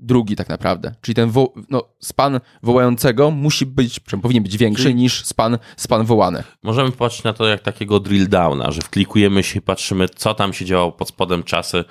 drugi 0.01 0.35
tak 0.35 0.49
naprawdę. 0.49 0.95
Czyli 1.01 1.15
ten 1.15 1.29
wo- 1.29 1.53
no, 1.69 1.83
span 1.99 2.39
wołającego 2.63 3.31
musi 3.31 3.65
być, 3.65 3.99
powinien 3.99 4.43
być 4.43 4.57
większy 4.57 4.83
Czyli- 4.83 4.95
niż 4.95 5.25
span, 5.25 5.57
span 5.77 6.05
wołany. 6.05 6.43
Możemy 6.63 6.91
patrzeć 6.91 7.23
na 7.23 7.33
to 7.33 7.47
jak 7.47 7.61
takiego 7.61 7.99
drill 7.99 8.29
downa, 8.29 8.71
że 8.71 8.81
wklikujemy 8.81 9.43
się 9.43 9.59
i 9.59 9.61
patrzymy, 9.61 10.09
co 10.09 10.33
tam 10.33 10.53
się 10.53 10.65
działo 10.65 10.91
pod 10.91 11.09
spodem 11.09 11.43
czasy. 11.43 11.83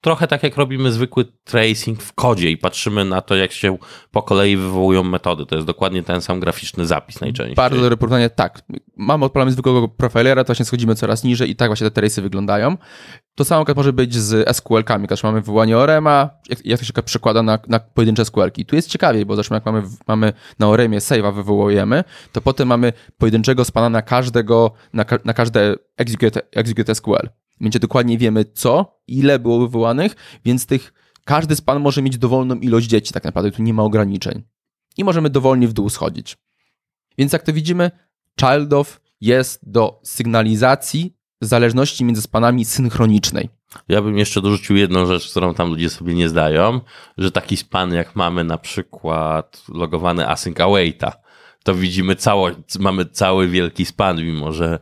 Trochę 0.00 0.26
tak 0.26 0.42
jak 0.42 0.56
robimy 0.56 0.92
zwykły 0.92 1.24
tracing 1.44 2.02
w 2.02 2.12
kodzie 2.12 2.50
i 2.50 2.56
patrzymy 2.56 3.04
na 3.04 3.20
to, 3.20 3.36
jak 3.36 3.52
się 3.52 3.78
po 4.10 4.22
kolei 4.22 4.56
wywołują 4.56 5.04
metody. 5.04 5.46
To 5.46 5.54
jest 5.54 5.66
dokładnie 5.66 6.02
ten 6.02 6.20
sam 6.20 6.40
graficzny 6.40 6.86
zapis 6.86 7.20
najczęściej. 7.20 7.54
Bardzo 7.56 7.80
dobre 7.80 7.96
porównanie, 7.96 8.30
tak. 8.30 8.62
Mamy 8.96 9.24
odpalamy 9.24 9.52
zwykłego 9.52 9.88
profilera, 9.88 10.44
to 10.44 10.46
właśnie 10.46 10.64
schodzimy 10.64 10.94
coraz 10.94 11.24
niżej 11.24 11.50
i 11.50 11.56
tak 11.56 11.68
właśnie 11.68 11.90
te 11.90 12.00
tracey 12.00 12.22
wyglądają. 12.22 12.76
To 13.34 13.44
samo 13.44 13.64
może 13.76 13.92
być 13.92 14.14
z 14.14 14.56
SQL-kami, 14.56 15.08
też 15.08 15.22
mamy 15.22 15.40
wywołanie 15.40 15.78
ORM-a, 15.78 16.30
jak, 16.48 16.66
jak 16.66 16.78
to 16.80 16.86
się 16.86 16.92
przekłada 17.04 17.42
na, 17.42 17.58
na 17.68 17.78
pojedyncze 17.78 18.24
SQL-ki. 18.24 18.66
Tu 18.66 18.76
jest 18.76 18.90
ciekawiej, 18.90 19.26
bo 19.26 19.34
zresztą 19.34 19.54
jak 19.54 19.66
mamy, 19.66 19.82
mamy 20.08 20.32
na 20.58 20.68
ORM-ie 20.68 21.00
save'a 21.00 21.34
wywołujemy, 21.34 22.04
to 22.32 22.40
potem 22.40 22.68
mamy 22.68 22.92
pojedynczego 23.18 23.64
spana 23.64 23.88
na 23.90 24.02
każdego, 24.02 24.72
na, 24.92 25.04
ka- 25.04 25.18
na 25.24 25.34
każde 25.34 25.74
execute, 25.96 26.40
execute 26.52 26.94
SQL. 26.94 27.28
Będzie 27.60 27.78
dokładnie 27.78 28.18
wiemy 28.18 28.44
co, 28.44 29.00
ile 29.06 29.38
było 29.38 29.60
wywołanych, 29.60 30.16
więc 30.44 30.66
tych, 30.66 30.92
każdy 31.24 31.56
span 31.56 31.80
może 31.80 32.02
mieć 32.02 32.18
dowolną 32.18 32.54
ilość 32.54 32.86
dzieci 32.86 33.12
tak 33.12 33.24
naprawdę, 33.24 33.50
tu 33.50 33.62
nie 33.62 33.74
ma 33.74 33.82
ograniczeń. 33.82 34.42
I 34.96 35.04
możemy 35.04 35.30
dowolnie 35.30 35.68
w 35.68 35.72
dół 35.72 35.88
schodzić. 35.88 36.36
Więc 37.18 37.32
jak 37.32 37.42
to 37.42 37.52
widzimy, 37.52 37.90
child 38.40 38.72
of 38.72 39.00
jest 39.20 39.70
do 39.70 40.00
sygnalizacji 40.04 41.18
zależności 41.40 42.04
między 42.04 42.22
spanami 42.22 42.64
synchronicznej. 42.64 43.48
Ja 43.88 44.02
bym 44.02 44.18
jeszcze 44.18 44.42
dorzucił 44.42 44.76
jedną 44.76 45.06
rzecz, 45.06 45.30
którą 45.30 45.54
tam 45.54 45.70
ludzie 45.70 45.90
sobie 45.90 46.14
nie 46.14 46.28
zdają, 46.28 46.80
że 47.18 47.30
taki 47.30 47.56
span 47.56 47.92
jak 47.92 48.16
mamy 48.16 48.44
na 48.44 48.58
przykład 48.58 49.62
logowany 49.68 50.28
async 50.28 50.60
awaita, 50.60 51.12
to 51.64 51.74
widzimy 51.74 52.16
cało, 52.16 52.50
mamy 52.78 53.06
cały 53.06 53.48
wielki 53.48 53.84
span, 53.84 54.16
mimo 54.16 54.52
że 54.52 54.78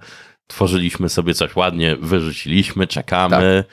tworzyliśmy 0.46 1.08
sobie 1.08 1.34
coś 1.34 1.56
ładnie, 1.56 1.96
wyrzuciliśmy, 2.00 2.86
czekamy. 2.86 3.64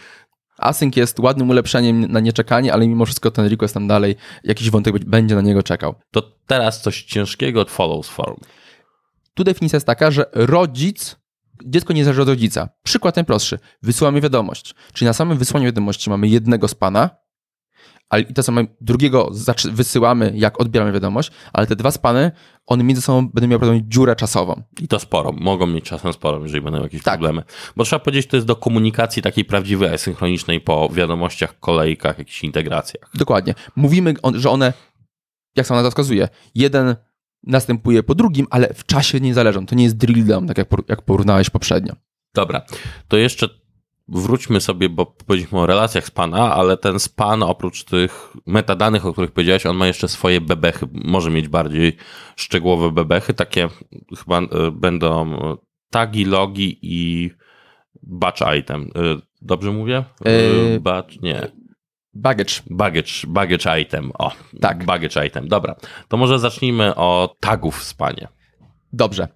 Async 0.57 0.95
jest 0.95 1.19
ładnym 1.19 1.49
ulepszeniem 1.49 2.11
na 2.11 2.19
nieczekanie, 2.19 2.73
ale 2.73 2.87
mimo 2.87 3.05
wszystko 3.05 3.31
ten 3.31 3.45
request 3.45 3.73
tam 3.73 3.87
dalej, 3.87 4.15
jakiś 4.43 4.69
wątek 4.69 5.05
będzie 5.05 5.35
na 5.35 5.41
niego 5.41 5.63
czekał. 5.63 5.95
To 6.11 6.21
teraz 6.47 6.81
coś 6.81 7.03
ciężkiego 7.03 7.61
od 7.61 7.71
follows 7.71 8.09
form. 8.09 8.37
Tu 9.33 9.43
definicja 9.43 9.77
jest 9.77 9.87
taka, 9.87 10.11
że 10.11 10.25
rodzic, 10.33 11.15
dziecko 11.65 11.93
nie 11.93 12.03
zależy 12.03 12.21
od 12.21 12.27
rodzica. 12.27 12.69
Przykład 12.83 13.15
najprostszy. 13.15 13.59
Wysyłamy 13.81 14.21
wiadomość. 14.21 14.75
Czyli 14.93 15.07
na 15.07 15.13
samym 15.13 15.37
wysłaniu 15.37 15.65
wiadomości 15.65 16.09
mamy 16.09 16.27
jednego 16.27 16.67
spana, 16.67 17.09
ale 18.13 18.21
i 18.21 18.33
to 18.33 18.43
samo 18.43 18.61
drugiego 18.81 19.31
wysyłamy, 19.71 20.31
jak 20.35 20.61
odbieramy 20.61 20.91
wiadomość, 20.91 21.31
ale 21.53 21.67
te 21.67 21.75
dwa 21.75 21.91
spany, 21.91 22.31
one 22.65 22.83
między 22.83 23.01
sobą 23.01 23.27
będą 23.27 23.47
miały 23.47 23.59
pewną 23.59 23.79
dziurę 23.87 24.15
czasową. 24.15 24.63
I 24.81 24.87
to 24.87 24.99
sporo. 24.99 25.31
Mogą 25.31 25.67
mieć 25.67 25.85
czasem 25.85 26.13
sporo, 26.13 26.39
jeżeli 26.43 26.61
będą 26.61 26.83
jakieś 26.83 27.03
Tak. 27.03 27.13
problemy. 27.13 27.43
Bo 27.75 27.83
trzeba 27.83 27.99
powiedzieć, 27.99 28.27
to 28.27 28.37
jest 28.37 28.47
do 28.47 28.55
komunikacji 28.55 29.21
takiej 29.21 29.45
prawdziwej, 29.45 29.93
asynchronicznej 29.93 30.61
po 30.61 30.89
wiadomościach, 30.89 31.59
kolejkach, 31.59 32.17
jakichś 32.17 32.43
integracjach. 32.43 33.09
Dokładnie. 33.13 33.53
Mówimy, 33.75 34.13
że 34.33 34.49
one, 34.49 34.73
jak 35.55 35.67
sama 35.67 35.77
nazwa 35.77 35.89
wskazuje, 35.89 36.29
jeden 36.55 36.95
następuje 37.43 38.03
po 38.03 38.15
drugim, 38.15 38.47
ale 38.49 38.73
w 38.73 38.85
czasie 38.85 39.19
nie 39.19 39.33
zależą. 39.33 39.65
To 39.65 39.75
nie 39.75 39.83
jest 39.83 39.97
drill 39.97 40.25
down, 40.25 40.47
tak 40.47 40.57
jak, 40.57 40.67
jak 40.87 41.01
porównałeś 41.01 41.49
poprzednio. 41.49 41.93
Dobra, 42.33 42.61
to 43.07 43.17
jeszcze 43.17 43.62
wróćmy 44.07 44.61
sobie, 44.61 44.89
bo 44.89 45.05
powiedzieliśmy 45.05 45.59
o 45.59 45.65
relacjach 45.65 46.05
spana, 46.05 46.53
ale 46.53 46.77
ten 46.77 46.99
span 46.99 47.43
oprócz 47.43 47.83
tych 47.83 48.33
metadanych, 48.45 49.05
o 49.05 49.11
których 49.11 49.31
powiedziałeś, 49.31 49.65
on 49.65 49.77
ma 49.77 49.87
jeszcze 49.87 50.07
swoje 50.07 50.41
bebechy, 50.41 50.87
może 50.91 51.31
mieć 51.31 51.47
bardziej 51.47 51.97
szczegółowe 52.35 52.91
bebechy, 52.91 53.33
takie 53.33 53.69
chyba 54.17 54.39
e, 54.39 54.71
będą 54.71 55.37
tagi, 55.89 56.25
logi 56.25 56.79
i 56.81 57.31
batch 58.03 58.41
item. 58.59 58.91
E, 58.95 59.33
Dobrze 59.41 59.71
mówię? 59.71 60.03
E, 60.25 60.79
Batch, 60.79 61.21
nie. 61.21 61.47
Baggage. 62.13 62.53
Baggage, 62.69 63.11
baggage 63.27 63.81
item. 63.81 64.11
O, 64.19 64.31
Tak. 64.61 64.85
Baggage 64.85 65.27
item. 65.27 65.47
Dobra, 65.47 65.75
to 66.07 66.17
może 66.17 66.39
zacznijmy 66.39 66.95
od 66.95 67.39
tagów 67.39 67.79
w 67.79 67.83
spanie. 67.83 68.27
Dobrze. 68.93 69.27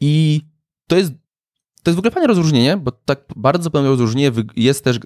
I 0.00 0.40
to 0.86 0.96
jest, 0.96 1.12
to 1.82 1.90
jest 1.90 1.96
w 1.96 1.98
ogóle 1.98 2.10
fajne 2.10 2.26
rozróżnienie, 2.26 2.76
bo 2.76 2.92
tak 2.92 3.24
bardzo 3.36 3.70
pełne 3.70 3.88
rozróżnienie 3.88 4.32
jest 4.56 4.84
też 4.84 4.98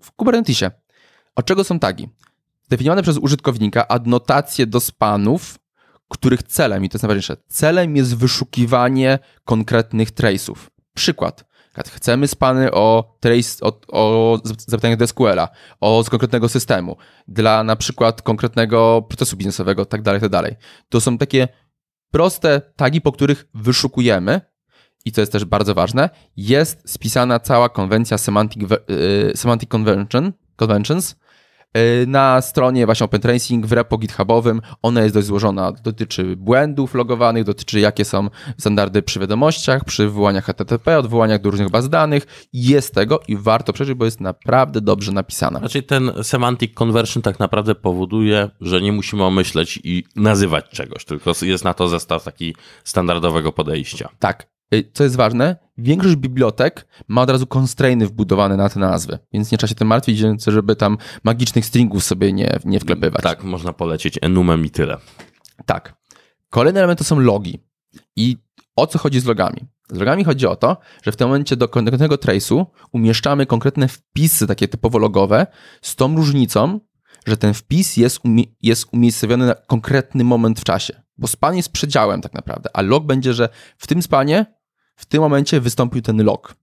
w 0.00 0.12
Kubernetesie. 0.12 0.70
Od 1.36 1.46
czego 1.46 1.64
są 1.64 1.78
tagi? 1.78 2.08
Zdefiniowane 2.62 3.02
przez 3.02 3.18
użytkownika 3.18 3.88
adnotacje 3.88 4.66
do 4.66 4.80
spanów, 4.80 5.58
których 6.08 6.42
celem, 6.42 6.84
i 6.84 6.88
to 6.88 6.96
jest 6.96 7.02
najważniejsze, 7.02 7.36
celem 7.48 7.96
jest 7.96 8.16
wyszukiwanie 8.16 9.18
konkretnych 9.44 10.10
trace'ów. 10.10 10.56
Przykład 10.94 11.44
Chcemy 11.82 12.28
spany 12.28 12.72
o 12.72 13.16
trace, 13.20 13.64
o, 13.64 13.80
o 13.88 14.40
zapytaniach 14.58 14.98
do 14.98 15.06
SQL-a, 15.06 15.48
o 15.80 16.02
z 16.02 16.10
konkretnego 16.10 16.48
systemu, 16.48 16.96
dla 17.28 17.64
na 17.64 17.76
przykład 17.76 18.22
konkretnego 18.22 19.02
procesu 19.02 19.36
biznesowego, 19.36 19.84
tak 19.84 20.02
dalej, 20.02 20.20
tak 20.20 20.30
dalej. 20.30 20.56
To 20.88 21.00
są 21.00 21.18
takie 21.18 21.48
proste 22.10 22.60
tagi, 22.76 23.00
po 23.00 23.12
których 23.12 23.48
wyszukujemy, 23.54 24.40
i 25.04 25.12
to 25.12 25.20
jest 25.20 25.32
też 25.32 25.44
bardzo 25.44 25.74
ważne, 25.74 26.10
jest 26.36 26.90
spisana 26.90 27.40
cała 27.40 27.68
konwencja 27.68 28.18
Semantic, 28.18 28.62
y, 29.32 29.36
semantic 29.36 29.68
Convention, 29.68 30.32
Conventions 30.56 31.16
y, 31.76 32.06
na 32.06 32.40
stronie 32.40 32.86
właśnie 32.86 33.04
OpenTracing 33.04 33.66
w 33.66 33.72
repo 33.72 33.98
githubowym. 33.98 34.60
Ona 34.82 35.02
jest 35.02 35.14
dość 35.14 35.26
złożona, 35.26 35.72
dotyczy 35.72 36.36
błędów 36.36 36.94
logowanych, 36.94 37.44
dotyczy 37.44 37.80
jakie 37.80 38.04
są 38.04 38.30
standardy 38.58 39.02
przy 39.02 39.20
wiadomościach, 39.20 39.84
przy 39.84 40.02
wywołaniach 40.02 40.44
HTTP, 40.44 40.98
odwołaniach 40.98 41.40
do 41.40 41.50
różnych 41.50 41.70
baz 41.70 41.88
danych. 41.88 42.48
Jest 42.52 42.94
tego 42.94 43.20
i 43.28 43.36
warto 43.36 43.72
przeczytać, 43.72 43.98
bo 43.98 44.04
jest 44.04 44.20
naprawdę 44.20 44.80
dobrze 44.80 45.12
napisana. 45.12 45.58
Znaczy 45.58 45.82
ten 45.82 46.12
semantic 46.22 46.74
conversion 46.74 47.22
tak 47.22 47.38
naprawdę 47.38 47.74
powoduje, 47.74 48.50
że 48.60 48.82
nie 48.82 48.92
musimy 48.92 49.24
omyśleć 49.24 49.80
i 49.84 50.04
nazywać 50.16 50.68
czegoś, 50.68 51.04
tylko 51.04 51.32
jest 51.42 51.64
na 51.64 51.74
to 51.74 51.88
zestaw 51.88 52.24
taki 52.24 52.56
standardowego 52.84 53.52
podejścia. 53.52 54.08
Tak. 54.18 54.53
Y, 54.74 54.90
Co 54.94 55.04
jest 55.04 55.16
ważne, 55.16 55.56
większość 55.78 56.16
bibliotek 56.16 56.86
ma 57.08 57.22
od 57.22 57.30
razu 57.30 57.46
constrainy 57.46 58.06
wbudowane 58.06 58.56
na 58.56 58.68
te 58.68 58.80
nazwy, 58.80 59.18
więc 59.32 59.52
nie 59.52 59.58
trzeba 59.58 59.68
się 59.68 59.74
tym 59.74 59.88
martwić, 59.88 60.18
żeby 60.46 60.76
tam 60.76 60.98
magicznych 61.24 61.66
stringów 61.66 62.04
sobie 62.04 62.32
nie, 62.32 62.58
nie 62.64 62.80
wklepywać. 62.80 63.22
Tak, 63.22 63.44
można 63.44 63.72
polecieć 63.72 64.18
enumem 64.22 64.64
i 64.64 64.70
tyle. 64.70 64.96
Tak. 65.66 65.96
Kolejny 66.50 66.80
element 66.80 66.98
to 66.98 67.04
są 67.04 67.18
logi. 67.18 67.58
I 68.16 68.36
o 68.76 68.86
co 68.86 68.98
chodzi 68.98 69.20
z 69.20 69.24
logami? 69.24 69.60
Z 69.90 69.98
logami 69.98 70.24
chodzi 70.24 70.46
o 70.46 70.56
to, 70.56 70.76
że 71.02 71.12
w 71.12 71.16
tym 71.16 71.28
momencie 71.28 71.56
do 71.56 71.68
konkretnego 71.68 72.14
trace'u 72.14 72.66
umieszczamy 72.92 73.46
konkretne 73.46 73.88
wpisy, 73.88 74.46
takie 74.46 74.68
typowo 74.68 74.98
logowe, 74.98 75.46
z 75.82 75.96
tą 75.96 76.16
różnicą, 76.16 76.80
że 77.26 77.36
ten 77.36 77.54
wpis 77.54 77.96
jest, 77.96 78.18
umie- 78.24 78.46
jest 78.62 78.86
umiejscowiony 78.92 79.46
na 79.46 79.54
konkretny 79.54 80.24
moment 80.24 80.60
w 80.60 80.64
czasie. 80.64 81.02
Bo 81.18 81.26
span 81.26 81.56
jest 81.56 81.72
przedziałem 81.72 82.20
tak 82.20 82.34
naprawdę, 82.34 82.70
a 82.72 82.82
log 82.82 83.06
będzie, 83.06 83.34
że 83.34 83.48
w 83.78 83.86
tym 83.86 84.02
spanie, 84.02 84.46
w 84.96 85.06
tym 85.06 85.20
momencie 85.20 85.60
wystąpił 85.60 86.02
ten 86.02 86.24
log. 86.24 86.54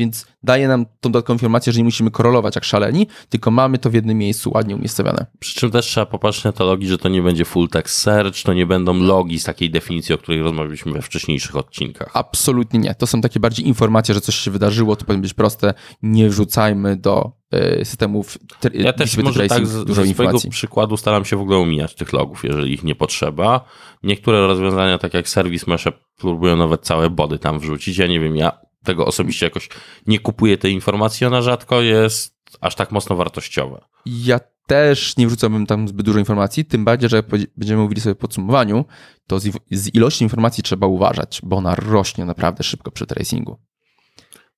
Więc 0.00 0.26
daje 0.42 0.68
nam 0.68 0.86
tą 1.00 1.12
dodatkową 1.12 1.34
informację, 1.34 1.72
że 1.72 1.78
nie 1.78 1.84
musimy 1.84 2.10
korelować 2.10 2.54
jak 2.54 2.64
szaleni, 2.64 3.06
tylko 3.28 3.50
mamy 3.50 3.78
to 3.78 3.90
w 3.90 3.94
jednym 3.94 4.18
miejscu 4.18 4.50
ładnie 4.54 4.76
umiejscowione. 4.76 5.26
Przy 5.38 5.60
czym 5.60 5.70
też 5.70 5.86
trzeba 5.86 6.06
popatrzeć 6.06 6.44
na 6.44 6.52
to 6.52 6.64
logi, 6.64 6.88
że 6.88 6.98
to 6.98 7.08
nie 7.08 7.22
będzie 7.22 7.44
full 7.44 7.68
text 7.68 7.96
search, 7.98 8.42
to 8.42 8.52
nie 8.54 8.66
będą 8.66 8.94
logi 8.94 9.40
z 9.40 9.44
takiej 9.44 9.70
definicji, 9.70 10.14
o 10.14 10.18
której 10.18 10.42
rozmawialiśmy 10.42 10.92
we 10.92 11.02
wcześniejszych 11.02 11.56
odcinkach. 11.56 12.10
Absolutnie 12.14 12.80
nie. 12.80 12.94
To 12.94 13.06
są 13.06 13.20
takie 13.20 13.40
bardziej 13.40 13.66
informacje, 13.68 14.14
że 14.14 14.20
coś 14.20 14.34
się 14.34 14.50
wydarzyło, 14.50 14.96
to 14.96 15.04
powinno 15.04 15.22
być 15.22 15.34
proste. 15.34 15.74
Nie 16.02 16.28
wrzucajmy 16.28 16.96
do 16.96 17.32
y, 17.54 17.84
systemów 17.84 18.38
tr- 18.62 18.80
Ja 18.80 18.92
też 18.92 19.16
może 19.16 19.46
tak 19.46 19.66
z, 19.66 19.84
dużo 19.84 19.84
ze 19.84 19.84
swojego 19.94 20.08
informacji. 20.08 20.50
przykładu 20.50 20.96
staram 20.96 21.24
się 21.24 21.36
w 21.36 21.40
ogóle 21.40 21.58
omijać 21.58 21.94
tych 21.94 22.12
logów, 22.12 22.44
jeżeli 22.44 22.72
ich 22.74 22.84
nie 22.84 22.94
potrzeba. 22.94 23.64
Niektóre 24.02 24.46
rozwiązania, 24.46 24.98
tak 24.98 25.14
jak 25.14 25.28
Service 25.28 25.64
Mesh, 25.68 25.84
próbują 26.16 26.56
nawet 26.56 26.80
całe 26.80 27.10
body 27.10 27.38
tam 27.38 27.58
wrzucić. 27.58 27.98
Ja 27.98 28.06
nie 28.06 28.20
wiem, 28.20 28.36
ja 28.36 28.52
tego 28.84 29.06
osobiście 29.06 29.46
jakoś 29.46 29.68
nie 30.06 30.18
kupuję 30.18 30.58
tej 30.58 30.72
informacji, 30.72 31.26
ona 31.26 31.42
rzadko 31.42 31.80
jest 31.82 32.40
aż 32.60 32.74
tak 32.74 32.92
mocno 32.92 33.16
wartościowa. 33.16 33.88
Ja 34.06 34.40
też 34.66 35.16
nie 35.16 35.26
wrzucałbym 35.26 35.66
tam 35.66 35.88
zbyt 35.88 36.06
dużo 36.06 36.18
informacji, 36.18 36.64
tym 36.64 36.84
bardziej, 36.84 37.10
że 37.10 37.16
jak 37.16 37.26
będziemy 37.56 37.82
mówili 37.82 38.00
sobie 38.00 38.12
o 38.12 38.16
podsumowaniu, 38.16 38.84
to 39.26 39.38
z 39.70 39.94
ilości 39.94 40.24
informacji 40.24 40.62
trzeba 40.62 40.86
uważać, 40.86 41.40
bo 41.44 41.56
ona 41.56 41.74
rośnie 41.74 42.24
naprawdę 42.24 42.64
szybko 42.64 42.90
przy 42.90 43.06
tracingu. 43.06 43.58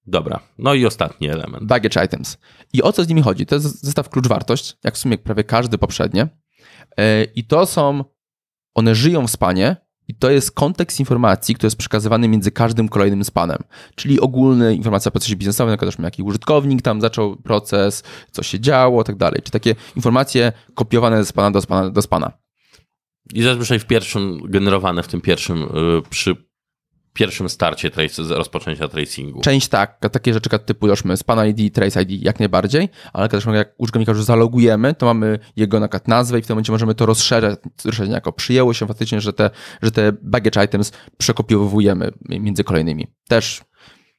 Dobra, 0.06 0.40
no 0.58 0.74
i 0.74 0.86
ostatni 0.86 1.28
element. 1.28 1.64
Baggage 1.64 2.04
items. 2.04 2.38
I 2.72 2.82
o 2.82 2.92
co 2.92 3.04
z 3.04 3.08
nimi 3.08 3.22
chodzi? 3.22 3.46
To 3.46 3.54
jest 3.54 3.84
zestaw 3.84 4.08
klucz-wartość, 4.08 4.76
jak 4.84 4.94
w 4.94 4.98
sumie 4.98 5.18
prawie 5.18 5.44
każdy 5.44 5.78
poprzednie. 5.78 6.28
E, 6.96 7.24
I 7.24 7.44
to 7.44 7.66
są, 7.66 8.04
one 8.74 8.94
żyją 8.94 9.26
w 9.26 9.30
spanie 9.30 9.76
i 10.08 10.14
to 10.14 10.30
jest 10.30 10.50
kontekst 10.50 11.00
informacji, 11.00 11.54
który 11.54 11.66
jest 11.66 11.76
przekazywany 11.76 12.28
między 12.28 12.50
każdym 12.50 12.88
kolejnym 12.88 13.24
spanem. 13.24 13.58
Czyli 13.94 14.20
ogólne 14.20 14.74
informacje 14.74 15.08
o 15.08 15.12
procesie 15.12 15.36
biznesowym, 15.36 15.70
na 15.70 15.76
przykład 15.76 16.04
jaki 16.04 16.22
użytkownik 16.22 16.82
tam 16.82 17.00
zaczął 17.00 17.36
proces, 17.36 18.02
co 18.30 18.42
się 18.42 18.60
działo, 18.60 19.04
tak 19.04 19.16
dalej. 19.16 19.40
Czy 19.42 19.50
takie 19.50 19.74
informacje 19.96 20.52
kopiowane 20.74 21.16
ze 21.16 21.26
spana 21.26 21.50
do 21.50 21.60
spana 21.60 21.90
do 21.90 22.02
spana. 22.02 22.32
I 23.34 23.42
zazwyczaj 23.42 23.78
w 23.78 23.86
pierwszym, 23.86 24.40
generowane 24.44 25.02
w 25.02 25.08
tym 25.08 25.20
pierwszym, 25.20 25.62
y, 25.62 26.02
przy 26.10 26.36
pierwszym 27.12 27.48
starcie 27.48 27.90
trace, 27.90 28.22
rozpoczęcia 28.22 28.88
tracingu. 28.88 29.40
Część 29.40 29.68
tak, 29.68 29.98
takie 30.12 30.34
rzeczy 30.34 30.50
typu 30.58 30.86
załóżmy 30.86 31.16
span 31.16 31.48
ID, 31.48 31.74
trace 31.74 32.02
ID 32.02 32.22
jak 32.22 32.38
najbardziej, 32.38 32.88
ale 33.12 33.28
też 33.28 33.46
jak 33.46 33.74
użytkownika 33.78 34.12
już 34.12 34.24
zalogujemy, 34.24 34.94
to 34.94 35.06
mamy 35.06 35.38
jego 35.56 35.80
na 35.80 35.88
przykład 35.88 36.08
nazwę 36.08 36.38
i 36.38 36.42
w 36.42 36.46
tym 36.46 36.54
momencie 36.54 36.72
możemy 36.72 36.94
to 36.94 37.06
rozszerzać, 37.06 37.58
rozszerzać 37.84 38.14
jako 38.14 38.32
przyjęło 38.32 38.74
się 38.74 38.86
faktycznie, 38.86 39.20
że 39.20 39.32
te, 39.32 39.50
że 39.82 39.90
te 39.90 40.12
baggage 40.22 40.64
items 40.64 40.92
przekopiowujemy 41.18 42.12
między 42.28 42.64
kolejnymi. 42.64 43.06
Też 43.28 43.60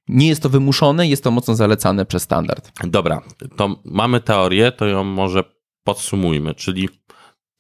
nie 0.08 0.28
jest 0.28 0.44
to 0.44 0.50
wymuszone, 0.50 1.08
jest 1.08 1.24
to 1.24 1.32
mocno 1.32 1.56
zalecane 1.56 2.06
przez 2.06 2.24
standard. 2.24 2.72
Dobra, 2.84 3.22
to 3.58 3.76
mamy 3.86 4.22
teorię, 4.22 4.72
to 4.72 4.86
ją 4.86 5.04
może 5.04 5.44
podsumujmy, 5.84 6.56
czyli 6.56 6.90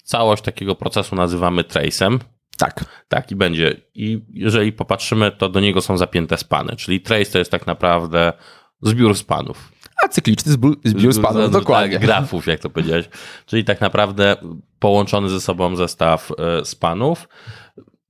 całość 0.04 0.44
takiego 0.44 0.76
procesu 0.76 1.16
nazywamy 1.16 1.62
trace'em, 1.62 2.20
Tak. 2.58 2.86
Tak, 3.08 3.32
i 3.32 3.36
będzie. 3.36 3.76
I 3.96 4.22
jeżeli 4.34 4.72
popatrzymy, 4.72 5.32
to 5.32 5.50
do 5.50 5.60
niego 5.60 5.82
są 5.82 5.98
zapięte 5.98 6.38
spany, 6.38 6.76
czyli 6.76 7.02
trace 7.02 7.32
to 7.32 7.40
jest 7.40 7.52
tak 7.52 7.68
naprawdę 7.68 8.34
zbiór 8.82 9.16
spanów. 9.18 9.72
A 10.04 10.08
cykliczny 10.08 10.52
zbiór, 10.52 10.78
zbiór 10.84 11.14
spanów, 11.14 11.52
dokładnie. 11.52 11.94
Tak, 11.94 12.06
grafów, 12.06 12.48
jak 12.48 12.60
to 12.60 12.70
powiedziałeś. 12.70 13.10
Czyli 13.46 13.64
tak 13.64 13.82
naprawdę 13.82 14.36
połączony 14.80 15.30
ze 15.30 15.42
sobą 15.42 15.76
zestaw 15.76 16.32
e, 16.32 16.66
spanów. 16.66 17.28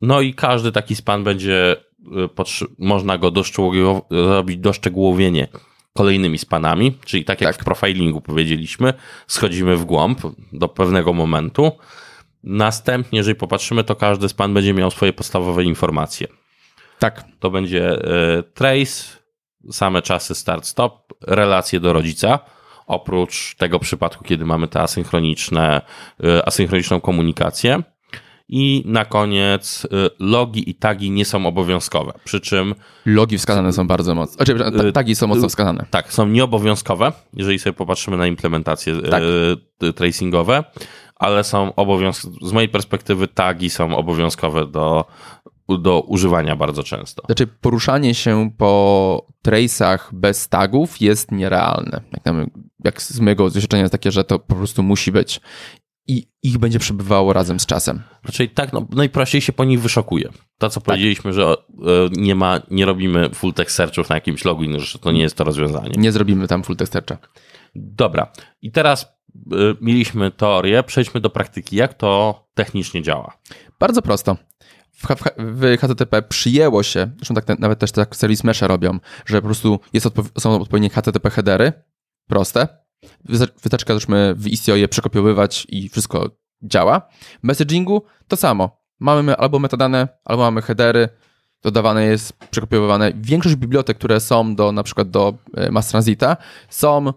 No 0.01 0.21
i 0.21 0.33
każdy 0.33 0.71
taki 0.71 0.95
span 0.95 1.23
będzie, 1.23 1.75
e, 2.15 2.43
można 2.79 3.17
go 3.17 3.31
zrobić 4.11 4.57
doszczegółowienie 4.57 5.47
kolejnymi 5.93 6.37
spanami, 6.37 6.97
czyli 7.05 7.25
tak 7.25 7.41
jak 7.41 7.55
Tak. 7.55 7.61
w 7.61 7.65
profilingu 7.65 8.21
powiedzieliśmy, 8.21 8.93
schodzimy 9.27 9.77
w 9.77 9.85
głąb 9.85 10.19
do 10.53 10.67
pewnego 10.67 11.13
momentu. 11.13 11.71
Następnie, 12.43 13.17
jeżeli 13.17 13.35
popatrzymy, 13.35 13.83
to 13.83 13.95
każdy 13.95 14.29
span 14.29 14.53
będzie 14.53 14.73
miał 14.73 14.91
swoje 14.91 15.13
podstawowe 15.13 15.63
informacje. 15.63 16.27
Tak. 16.99 17.23
To 17.39 17.49
będzie 17.49 17.89
e, 17.91 18.43
trace, 18.43 19.03
same 19.71 20.01
czasy 20.01 20.35
start-stop, 20.35 21.13
relacje 21.21 21.79
do 21.79 21.93
rodzica, 21.93 22.39
oprócz 22.87 23.55
tego 23.55 23.79
przypadku, 23.79 24.23
kiedy 24.23 24.45
mamy 24.45 24.67
asynchroniczne, 24.73 25.81
e, 26.23 26.47
asynchroniczną 26.47 27.01
komunikację. 27.01 27.83
I 28.49 28.83
na 28.85 29.05
koniec 29.05 29.85
e, 29.85 29.87
logi 30.19 30.69
i 30.69 30.75
tagi 30.75 31.11
nie 31.11 31.25
są 31.25 31.45
obowiązkowe, 31.45 32.13
przy 32.23 32.41
czym 32.41 32.75
Logi 33.05 33.37
wskazane 33.37 33.73
są 33.73 33.87
bardzo 33.87 34.15
mocno. 34.15 34.45
Znaczy, 34.45 34.59
ta- 34.77 34.91
tagi 34.91 35.15
są 35.15 35.27
mocno 35.27 35.49
wskazane. 35.49 35.85
tak, 35.89 36.13
są 36.13 36.27
nieobowiązkowe, 36.27 37.11
jeżeli 37.33 37.59
sobie 37.59 37.73
popatrzymy 37.73 38.17
na 38.17 38.27
implementacje 38.27 39.01
Tak. 39.01 39.23
tracingowe, 39.95 40.63
ale 41.15 41.43
są 41.43 41.75
obowiązkowe, 41.75 42.35
z 42.41 42.51
mojej 42.51 42.69
perspektywy 42.69 43.27
tagi 43.27 43.69
są 43.69 43.97
obowiązkowe 43.97 44.67
do, 44.67 45.05
do 45.69 46.01
używania 46.01 46.55
bardzo 46.55 46.83
często. 46.83 47.23
Znaczy, 47.25 47.47
poruszanie 47.47 48.13
się 48.15 48.51
po 48.57 49.25
trace'ach 49.47 49.99
bez 50.11 50.49
tagów 50.49 51.01
jest 51.01 51.31
nierealne. 51.31 52.01
Jak, 52.13 52.23
tam, 52.23 52.49
jak 52.83 53.01
z 53.01 53.19
mojego 53.19 53.49
doświadczenia 53.49 53.83
jest 53.83 53.91
takie, 53.91 54.11
że 54.11 54.23
to 54.23 54.39
po 54.39 54.55
prostu 54.55 54.83
musi 54.83 55.11
być. 55.11 55.41
I 56.07 56.27
ich 56.43 56.57
będzie 56.57 56.79
przebywało 56.79 57.33
razem 57.33 57.59
z 57.59 57.65
czasem. 57.65 58.01
Raczej 58.23 58.49
tak, 58.49 58.73
no, 58.73 58.87
najprościej 58.91 59.41
się 59.41 59.53
po 59.53 59.63
nich 59.63 59.81
wyszokuje. 59.81 60.29
To, 60.57 60.69
co 60.69 60.81
powiedzieliśmy, 60.81 61.33
że 61.33 61.43
e, 61.43 61.55
nie 62.11 62.35
ma, 62.35 62.61
nie 62.71 62.85
robimy 62.85 63.29
full 63.29 63.53
text 63.53 63.75
searchów 63.75 64.09
na 64.09 64.15
jakimś 64.15 64.45
login, 64.45 64.79
że 64.79 64.99
to 64.99 65.11
nie 65.11 65.21
jest 65.21 65.35
to 65.35 65.43
rozwiązanie. 65.43 65.91
Nie 65.97 66.11
zrobimy 66.11 66.47
tam 66.47 66.63
full 66.63 66.75
text 66.75 66.93
searcha. 66.93 67.17
Dobra. 67.75 68.31
I 68.61 68.71
teraz 68.71 69.03
e, 69.03 69.55
mieliśmy 69.81 70.31
teorię, 70.31 70.83
przejdźmy 70.83 71.21
do 71.21 71.29
praktyki. 71.29 71.75
Jak 71.75 71.93
to 71.93 72.43
technicznie 72.53 73.01
działa? 73.01 73.37
Bardzo 73.79 74.01
prosto. 74.01 74.37
W, 75.37 75.77
HTTP 75.77 76.21
przyjęło 76.21 76.83
się, 76.83 77.11
zresztą 77.17 77.35
tak 77.35 77.59
nawet 77.59 77.79
też 77.79 77.91
tak 77.91 78.15
Service 78.15 78.47
Meshe 78.47 78.67
robią, 78.67 78.99
że 79.25 79.41
po 79.41 79.47
prostu 79.47 79.79
jest 79.93 80.05
odpo- 80.05 80.39
są 80.41 80.61
odpowiednie 80.61 80.89
HTTP 80.89 81.29
headery, 81.29 81.73
proste. 82.27 82.67
Wystar- 83.29 83.51
Wystarczy, 83.63 83.85
żeśmy 83.93 84.35
w 84.37 84.47
Istio 84.47 84.75
je 84.75 84.87
przekopiowywać 84.87 85.67
i 85.69 85.89
wszystko 85.89 86.29
działa. 86.61 86.99
W 87.43 87.43
messagingu 87.43 88.03
to 88.27 88.35
samo. 88.37 88.83
Mamy 88.99 89.35
albo 89.37 89.59
metadane, 89.59 90.07
albo 90.25 90.43
mamy 90.43 90.61
headery, 90.61 91.09
dodawane 91.63 92.05
jest, 92.05 92.33
przekopiowywane. 92.51 93.11
Większość 93.15 93.55
bibliotek, 93.55 93.97
które 93.97 94.19
są 94.19 94.55
do 94.55 94.71
na 94.71 94.83
przykład 94.83 95.09
do 95.09 95.33
e, 95.53 95.71
Mass 95.71 95.87
Transita 95.89 96.37
są 96.69 97.13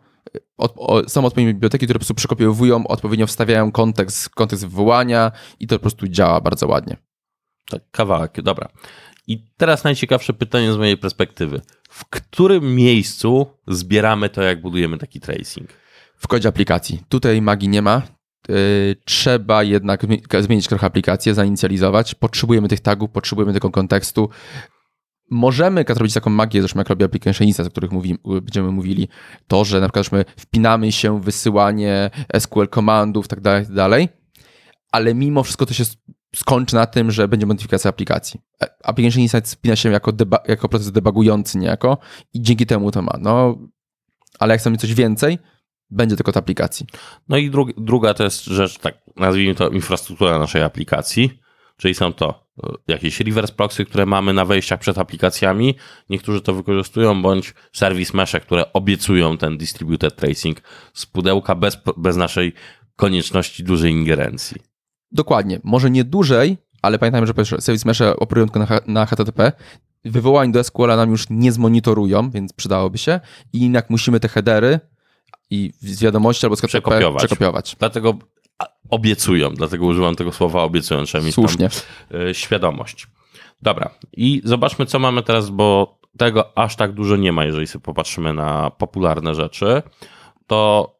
od, 0.56 0.74
o, 0.76 1.08
są 1.08 1.24
odpowiednie 1.24 1.54
biblioteki, 1.54 1.86
które 1.86 1.94
po 1.94 2.00
prostu 2.00 2.14
przekopiowują, 2.14 2.86
odpowiednio 2.86 3.26
wstawiają 3.26 3.72
kontekst, 3.72 4.28
kontekst 4.28 4.64
wywołania 4.64 5.32
i 5.60 5.66
to 5.66 5.76
po 5.76 5.80
prostu 5.80 6.08
działa 6.08 6.40
bardzo 6.40 6.66
ładnie. 6.66 6.96
Tak, 7.70 7.82
kawałek, 7.90 8.42
dobra. 8.42 8.68
I 9.26 9.44
teraz 9.56 9.84
najciekawsze 9.84 10.32
pytanie 10.32 10.72
z 10.72 10.76
mojej 10.76 10.98
perspektywy. 10.98 11.60
W 11.88 12.04
którym 12.04 12.74
miejscu 12.74 13.46
zbieramy 13.68 14.28
to, 14.28 14.42
jak 14.42 14.60
budujemy 14.60 14.98
taki 14.98 15.20
tracing? 15.20 15.68
w 16.16 16.28
kodzie 16.28 16.48
aplikacji. 16.48 17.02
Tutaj 17.08 17.42
magii 17.42 17.68
nie 17.68 17.82
ma. 17.82 18.02
Yy, 18.48 18.96
trzeba 19.04 19.62
jednak 19.62 20.04
zmi- 20.04 20.42
zmienić 20.42 20.68
trochę 20.68 20.86
aplikację, 20.86 21.34
zainicjalizować. 21.34 22.14
Potrzebujemy 22.14 22.68
tych 22.68 22.80
tagów, 22.80 23.10
potrzebujemy 23.10 23.52
tego 23.52 23.70
kontekstu. 23.70 24.30
Możemy 25.30 25.84
robić 25.88 26.14
taką 26.14 26.30
magię, 26.30 26.60
zresztą 26.60 26.78
jak 26.78 26.88
robi 26.88 27.04
Application 27.04 27.46
Instance, 27.46 27.68
o 27.68 27.70
których 27.70 27.92
mówi, 27.92 28.18
będziemy 28.24 28.70
mówili, 28.70 29.08
to, 29.46 29.64
że 29.64 29.80
na 29.80 29.86
przykład 29.86 30.04
żeśmy 30.04 30.24
wpinamy 30.36 30.92
się 30.92 31.20
w 31.20 31.24
wysyłanie 31.24 32.10
SQL 32.38 32.68
komandów, 32.68 33.28
tak 33.28 33.40
dalej, 33.40 33.64
tak 33.64 33.74
dalej, 33.74 34.08
ale 34.92 35.14
mimo 35.14 35.42
wszystko 35.42 35.66
to 35.66 35.74
się 35.74 35.84
skończy 36.34 36.74
na 36.74 36.86
tym, 36.86 37.10
że 37.10 37.28
będzie 37.28 37.46
modyfikacja 37.46 37.88
aplikacji. 37.88 38.40
E, 38.62 38.66
Application 38.84 39.22
Insight 39.22 39.48
spina 39.48 39.76
się 39.76 39.90
jako, 39.90 40.12
jako 40.48 40.68
proces 40.68 40.92
debugujący 40.92 41.58
niejako 41.58 41.98
i 42.34 42.42
dzięki 42.42 42.66
temu 42.66 42.90
to 42.90 43.02
ma. 43.02 43.18
No, 43.20 43.58
ale 44.38 44.54
jak 44.54 44.60
chcemy 44.60 44.76
coś 44.76 44.94
więcej, 44.94 45.38
będzie 45.90 46.16
tylko 46.16 46.30
od 46.30 46.36
aplikacji. 46.36 46.86
No 47.28 47.36
i 47.36 47.50
dru- 47.50 47.74
druga 47.76 48.14
to 48.14 48.24
jest 48.24 48.44
rzecz, 48.44 48.78
tak 48.78 48.94
nazwijmy 49.16 49.54
to 49.54 49.68
infrastruktura 49.68 50.38
naszej 50.38 50.62
aplikacji, 50.62 51.40
czyli 51.76 51.94
są 51.94 52.12
to 52.12 52.46
e, 52.64 52.72
jakieś 52.88 53.20
reverse 53.20 53.54
proxy, 53.54 53.84
które 53.84 54.06
mamy 54.06 54.32
na 54.32 54.44
wejściach 54.44 54.80
przed 54.80 54.98
aplikacjami. 54.98 55.74
Niektórzy 56.10 56.40
to 56.40 56.54
wykorzystują, 56.54 57.22
bądź 57.22 57.54
service 57.72 58.16
mesze, 58.16 58.40
które 58.40 58.72
obiecują 58.72 59.38
ten 59.38 59.58
distributed 59.58 60.16
tracing 60.16 60.60
z 60.94 61.06
pudełka 61.06 61.54
bez, 61.54 61.78
bez 61.96 62.16
naszej 62.16 62.52
konieczności 62.96 63.64
dużej 63.64 63.92
ingerencji. 63.92 64.56
Dokładnie. 65.12 65.60
Może 65.64 65.90
nie 65.90 66.04
dłużej, 66.04 66.56
ale 66.82 66.98
pamiętajmy, 66.98 67.26
że 67.26 67.60
Service 67.60 67.88
Mesze 67.88 68.16
operują 68.16 68.48
tylko 68.48 68.58
na, 68.58 68.80
na 68.86 69.06
HTTP. 69.06 69.52
Wywołań 70.04 70.52
do 70.52 70.64
SQL 70.64 70.86
nam 70.86 71.10
już 71.10 71.26
nie 71.30 71.52
zmonitorują, 71.52 72.30
więc 72.30 72.52
przydałoby 72.52 72.98
się. 72.98 73.20
I 73.52 73.72
jak 73.72 73.90
musimy 73.90 74.20
te 74.20 74.28
headery 74.28 74.80
i 75.50 75.72
z 75.80 76.02
wiadomości 76.02 76.46
albo 76.46 76.56
z 76.56 76.60
KTP 76.60 76.68
Przekopiować. 76.68 77.20
przekopiować. 77.20 77.76
Dlatego 77.78 78.14
obiecują, 78.90 79.50
dlatego 79.54 79.86
używam 79.86 80.14
tego 80.14 80.32
słowa 80.32 80.62
obiecują, 80.62 81.04
trzeba 81.04 81.24
mieć 81.24 81.34
Słusznie. 81.34 81.68
tam 81.68 82.20
y, 82.20 82.34
świadomość. 82.34 83.06
Dobra, 83.62 83.90
i 84.12 84.42
zobaczmy, 84.44 84.86
co 84.86 84.98
mamy 84.98 85.22
teraz, 85.22 85.50
bo 85.50 85.98
tego 86.18 86.58
aż 86.58 86.76
tak 86.76 86.92
dużo 86.92 87.16
nie 87.16 87.32
ma, 87.32 87.44
jeżeli 87.44 87.66
sobie 87.66 87.82
popatrzymy 87.82 88.34
na 88.34 88.70
popularne 88.70 89.34
rzeczy. 89.34 89.82
To 90.46 90.90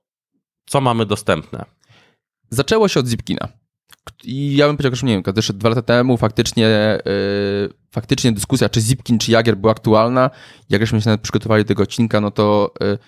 co 0.67 0.81
mamy 0.81 1.07
dostępne? 1.07 1.65
Zaczęło 2.51 2.89
się 2.89 3.01
od 3.01 3.07
Zipkina. 3.07 3.49
I 4.25 4.57
ja 4.57 4.67
bym 4.67 4.77
powiedział, 4.77 4.97
że 4.97 5.07
nie 5.07 5.13
wiem, 5.13 5.23
jeszcze 5.37 5.53
dwa 5.53 5.69
lata 5.69 5.83
temu 5.83 6.17
faktycznie, 6.17 6.99
yy, 7.05 7.75
faktycznie 7.91 8.33
dyskusja, 8.33 8.69
czy 8.69 8.81
Zipkin, 8.81 9.19
czy 9.19 9.33
Jager 9.33 9.57
była 9.57 9.73
aktualna. 9.73 10.31
Jak 10.69 10.81
żeśmy 10.83 11.01
się 11.01 11.09
nawet 11.09 11.21
przygotowali 11.21 11.65
do 11.65 11.69
tego 11.69 11.83
odcinka, 11.83 12.21
no 12.21 12.31
to 12.31 12.75
yy, 12.81 12.99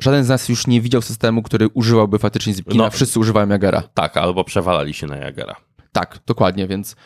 żaden 0.00 0.24
z 0.24 0.28
nas 0.28 0.48
już 0.48 0.66
nie 0.66 0.80
widział 0.80 1.02
systemu, 1.02 1.42
który 1.42 1.68
używałby 1.68 2.18
faktycznie 2.18 2.54
Zipkina. 2.54 2.84
No. 2.84 2.90
Wszyscy 2.90 3.20
używają 3.20 3.48
Jagera. 3.48 3.82
Tak, 3.94 4.16
albo 4.16 4.44
przewalali 4.44 4.94
się 4.94 5.06
na 5.06 5.16
Jagera. 5.16 5.56
Tak, 5.92 6.18
dokładnie, 6.26 6.66
więc 6.66 6.96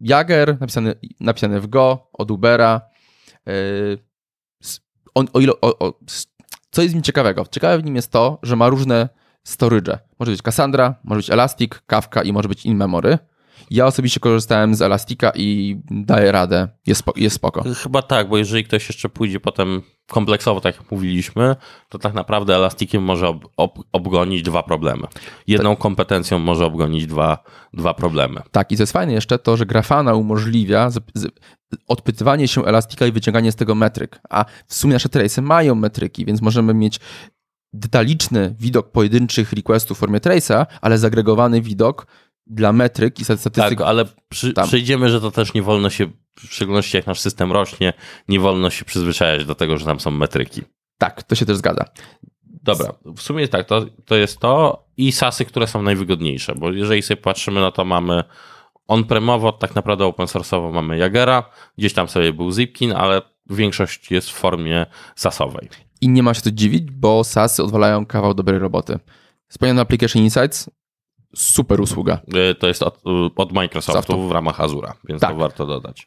Jager 0.00 0.60
napisany, 0.60 0.94
napisany 1.20 1.60
w 1.60 1.66
Go 1.66 2.08
od 2.12 2.30
Ubera. 2.30 2.80
Yy, 3.46 3.98
on, 5.14 5.28
o 5.32 5.40
ile, 5.40 5.52
o, 5.60 5.78
o, 5.78 5.98
co 6.70 6.82
jest 6.82 6.92
w 6.92 6.94
nim 6.94 7.02
ciekawego? 7.02 7.44
Ciekawe 7.50 7.78
w 7.78 7.84
nim 7.84 7.96
jest 7.96 8.12
to, 8.12 8.38
że 8.42 8.56
ma 8.56 8.68
różne 8.68 9.08
storage. 9.44 9.98
Może 10.18 10.32
być 10.32 10.42
Cassandra, 10.42 10.94
może 11.04 11.18
być 11.18 11.30
Elastic, 11.30 11.72
Kafka 11.86 12.22
i 12.22 12.32
może 12.32 12.48
być 12.48 12.66
in-memory. 12.66 13.18
Ja 13.70 13.86
osobiście 13.86 14.20
korzystałem 14.20 14.74
z 14.74 14.82
Elastica 14.82 15.32
i 15.34 15.76
daję 15.90 16.32
radę, 16.32 16.68
jest, 16.86 16.98
spo, 16.98 17.12
jest 17.16 17.36
spoko. 17.36 17.64
Chyba 17.82 18.02
tak, 18.02 18.28
bo 18.28 18.38
jeżeli 18.38 18.64
ktoś 18.64 18.88
jeszcze 18.88 19.08
pójdzie 19.08 19.40
potem 19.40 19.82
kompleksowo, 20.08 20.60
tak 20.60 20.76
jak 20.76 20.90
mówiliśmy, 20.90 21.56
to 21.88 21.98
tak 21.98 22.14
naprawdę 22.14 22.56
Elastikiem 22.56 23.02
może 23.02 23.28
ob, 23.28 23.48
ob, 23.56 23.78
obgonić 23.92 24.42
dwa 24.42 24.62
problemy. 24.62 25.06
Jedną 25.46 25.76
kompetencją 25.76 26.38
może 26.38 26.66
obgonić 26.66 27.06
dwa, 27.06 27.38
dwa 27.72 27.94
problemy. 27.94 28.42
Tak, 28.50 28.72
i 28.72 28.76
co 28.76 28.82
jest 28.82 28.92
fajne 28.92 29.12
jeszcze, 29.12 29.38
to 29.38 29.56
że 29.56 29.66
Grafana 29.66 30.14
umożliwia 30.14 30.90
z, 30.90 31.00
z, 31.14 31.26
odpytywanie 31.88 32.48
się 32.48 32.64
Elastika 32.64 33.06
i 33.06 33.12
wyciąganie 33.12 33.52
z 33.52 33.56
tego 33.56 33.74
metryk. 33.74 34.20
A 34.30 34.44
w 34.66 34.74
sumie 34.74 34.92
nasze 34.92 35.08
trace'y 35.08 35.42
mają 35.42 35.74
metryki, 35.74 36.24
więc 36.24 36.42
możemy 36.42 36.74
mieć 36.74 37.00
detaliczny 37.72 38.54
widok 38.58 38.92
pojedynczych 38.92 39.52
requestów 39.52 39.98
w 39.98 40.00
formie 40.00 40.18
trace'a, 40.18 40.66
ale 40.80 40.98
zagregowany 40.98 41.62
widok 41.62 42.06
dla 42.50 42.72
metryk 42.72 43.20
i 43.20 43.24
statystyk. 43.24 43.54
Tak, 43.54 43.80
ale 43.80 44.04
przy, 44.28 44.52
przyjdziemy, 44.66 45.10
że 45.10 45.20
to 45.20 45.30
też 45.30 45.54
nie 45.54 45.62
wolno 45.62 45.90
się, 45.90 46.06
w 46.38 46.54
szczególności 46.54 46.96
jak 46.96 47.06
nasz 47.06 47.20
system 47.20 47.52
rośnie, 47.52 47.92
nie 48.28 48.40
wolno 48.40 48.70
się 48.70 48.84
przyzwyczajać 48.84 49.44
do 49.44 49.54
tego, 49.54 49.78
że 49.78 49.84
tam 49.84 50.00
są 50.00 50.10
metryki. 50.10 50.62
Tak, 50.98 51.22
to 51.22 51.34
się 51.34 51.46
też 51.46 51.56
zgadza. 51.56 51.84
Dobra, 52.42 52.92
w 53.16 53.22
sumie 53.22 53.48
tak, 53.48 53.66
to, 53.66 53.86
to 54.04 54.16
jest 54.16 54.38
to 54.38 54.84
i 54.96 55.12
sasy, 55.12 55.44
które 55.44 55.66
są 55.66 55.82
najwygodniejsze, 55.82 56.54
bo 56.54 56.72
jeżeli 56.72 57.02
sobie 57.02 57.20
patrzymy, 57.22 57.60
no 57.60 57.72
to 57.72 57.84
mamy 57.84 58.24
on-premowo, 58.88 59.52
tak 59.52 59.74
naprawdę 59.74 60.04
open 60.04 60.26
source'owo 60.26 60.72
mamy 60.72 60.98
Jagera, 60.98 61.50
gdzieś 61.78 61.92
tam 61.92 62.08
sobie 62.08 62.32
był 62.32 62.52
Zipkin, 62.52 62.92
ale 62.92 63.22
większość 63.50 64.10
jest 64.10 64.30
w 64.30 64.34
formie 64.34 64.86
sasowej. 65.16 65.68
I 66.00 66.08
nie 66.08 66.22
ma 66.22 66.34
się 66.34 66.40
co 66.40 66.50
dziwić, 66.50 66.90
bo 66.90 67.24
SASy 67.24 67.62
odwalają 67.62 68.06
kawał 68.06 68.34
dobrej 68.34 68.58
roboty. 68.58 68.98
Wspomniany 69.48 69.80
Application 69.80 70.22
Insights, 70.22 70.70
super 71.34 71.80
usługa. 71.80 72.18
Y, 72.50 72.54
To 72.54 72.66
jest 72.68 72.82
od, 72.82 73.00
od 73.36 73.52
Microsoftu 73.52 74.12
Softu. 74.12 74.28
w 74.28 74.32
ramach 74.32 74.60
Azura, 74.60 74.94
więc 75.08 75.20
Tak. 75.20 75.30
to 75.30 75.36
warto 75.36 75.66
dodać. 75.66 76.06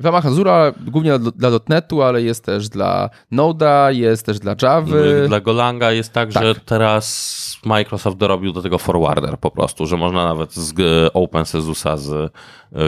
W 0.00 0.04
ramach 0.04 0.26
Azura 0.26 0.72
głównie 0.86 1.18
dla, 1.18 1.30
dla 1.50 1.60
.NETu, 1.68 2.02
ale 2.02 2.22
jest 2.22 2.44
też 2.44 2.68
dla 2.68 3.10
Node'a, 3.32 3.88
jest 3.94 4.26
też 4.26 4.38
dla 4.38 4.54
Java. 4.62 4.96
Dla 5.28 5.40
Golanga 5.40 5.92
jest 5.92 6.12
tak, 6.12 6.32
Tak. 6.32 6.42
że 6.42 6.54
teraz 6.54 7.58
Microsoft 7.64 8.16
dorobił 8.16 8.52
do 8.52 8.62
tego 8.62 8.78
forwarder 8.78 9.38
po 9.38 9.50
prostu, 9.50 9.86
że 9.86 9.96
można 9.96 10.24
nawet 10.24 10.52
z 10.54 10.72
e, 10.80 11.12
OpenSesusa 11.12 11.96
z 11.96 12.32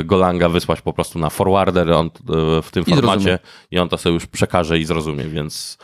Golanga 0.05 0.49
wysłać 0.49 0.81
po 0.81 0.93
prostu 0.93 1.19
na 1.19 1.31
forwarder 1.31 1.93
on, 1.93 2.11
w 2.63 2.69
tym 2.73 2.85
I 2.87 2.95
formacie 2.95 3.21
zrozumie. 3.21 3.39
i 3.71 3.79
on 3.79 3.89
to 3.89 3.99
sobie 3.99 4.15
już 4.15 4.27
przekaże 4.27 4.79
i 4.79 4.85
zrozumie, 4.85 5.25
więc 5.25 5.79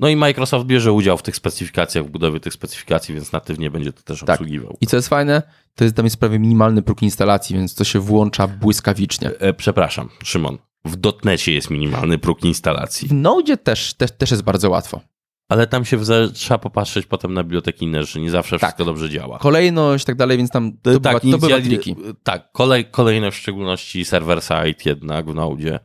no 0.00 0.08
i 0.08 0.16
Microsoft 0.16 0.66
bierze 0.66 0.92
udział 0.92 1.18
w 1.18 1.22
tych 1.22 1.36
specyfikacjach, 1.36 2.04
w 2.04 2.10
budowie 2.10 2.40
tych 2.40 2.52
specyfikacji, 2.54 3.14
więc 3.14 3.32
natywnie 3.32 3.70
będzie 3.70 3.92
to 3.92 4.02
też 4.02 4.20
Tak. 4.20 4.30
obsługiwał. 4.30 4.76
I 4.80 4.86
co 4.86 4.96
jest 4.96 5.08
fajne, 5.08 5.42
to 5.74 5.84
jest 5.84 5.96
tam 5.96 6.06
jest 6.06 6.16
prawie 6.16 6.38
minimalny 6.38 6.82
próg 6.82 7.02
instalacji, 7.02 7.56
więc 7.56 7.74
to 7.74 7.84
się 7.84 8.00
włącza 8.00 8.46
błyskawicznie. 8.48 9.30
E, 9.38 9.52
Przepraszam, 9.54 10.08
Szymon, 10.24 10.58
w 10.84 10.96
dotnecie 10.96 11.52
jest 11.52 11.70
minimalny 11.70 12.18
próg 12.18 12.44
instalacji, 12.44 13.08
W 13.08 13.12
Node 13.12 13.56
też, 13.56 13.94
też, 13.94 14.10
też 14.12 14.30
jest 14.30 14.42
bardzo 14.42 14.70
łatwo. 14.70 15.00
ale 15.48 15.66
tam 15.66 15.84
się 15.84 15.98
trzeba 16.34 16.58
popatrzeć 16.58 17.06
potem 17.06 17.34
na 17.34 17.42
biblioteki 17.42 17.84
inne, 17.84 18.04
że 18.04 18.20
nie 18.20 18.30
zawsze 18.30 18.58
Tak. 18.58 18.70
wszystko 18.70 18.84
dobrze 18.84 19.10
działa. 19.10 19.38
Kolejność 19.38 20.04
i 20.04 20.06
tak 20.06 20.16
dalej, 20.16 20.38
więc 20.38 20.50
tam 20.50 20.72
to, 20.72 20.90
bywa, 20.90 21.20
to 21.20 21.38
bywa 21.38 21.60
triki. 21.60 21.96
tak 22.22 22.52
kolej, 22.52 22.84
kolejne 22.84 23.30
w 23.30 23.34
szczególności 23.34 24.04
server 24.04 24.42
side 24.42 24.74
jednak 24.90 25.30
w 25.30 25.34
Node. 25.34 25.80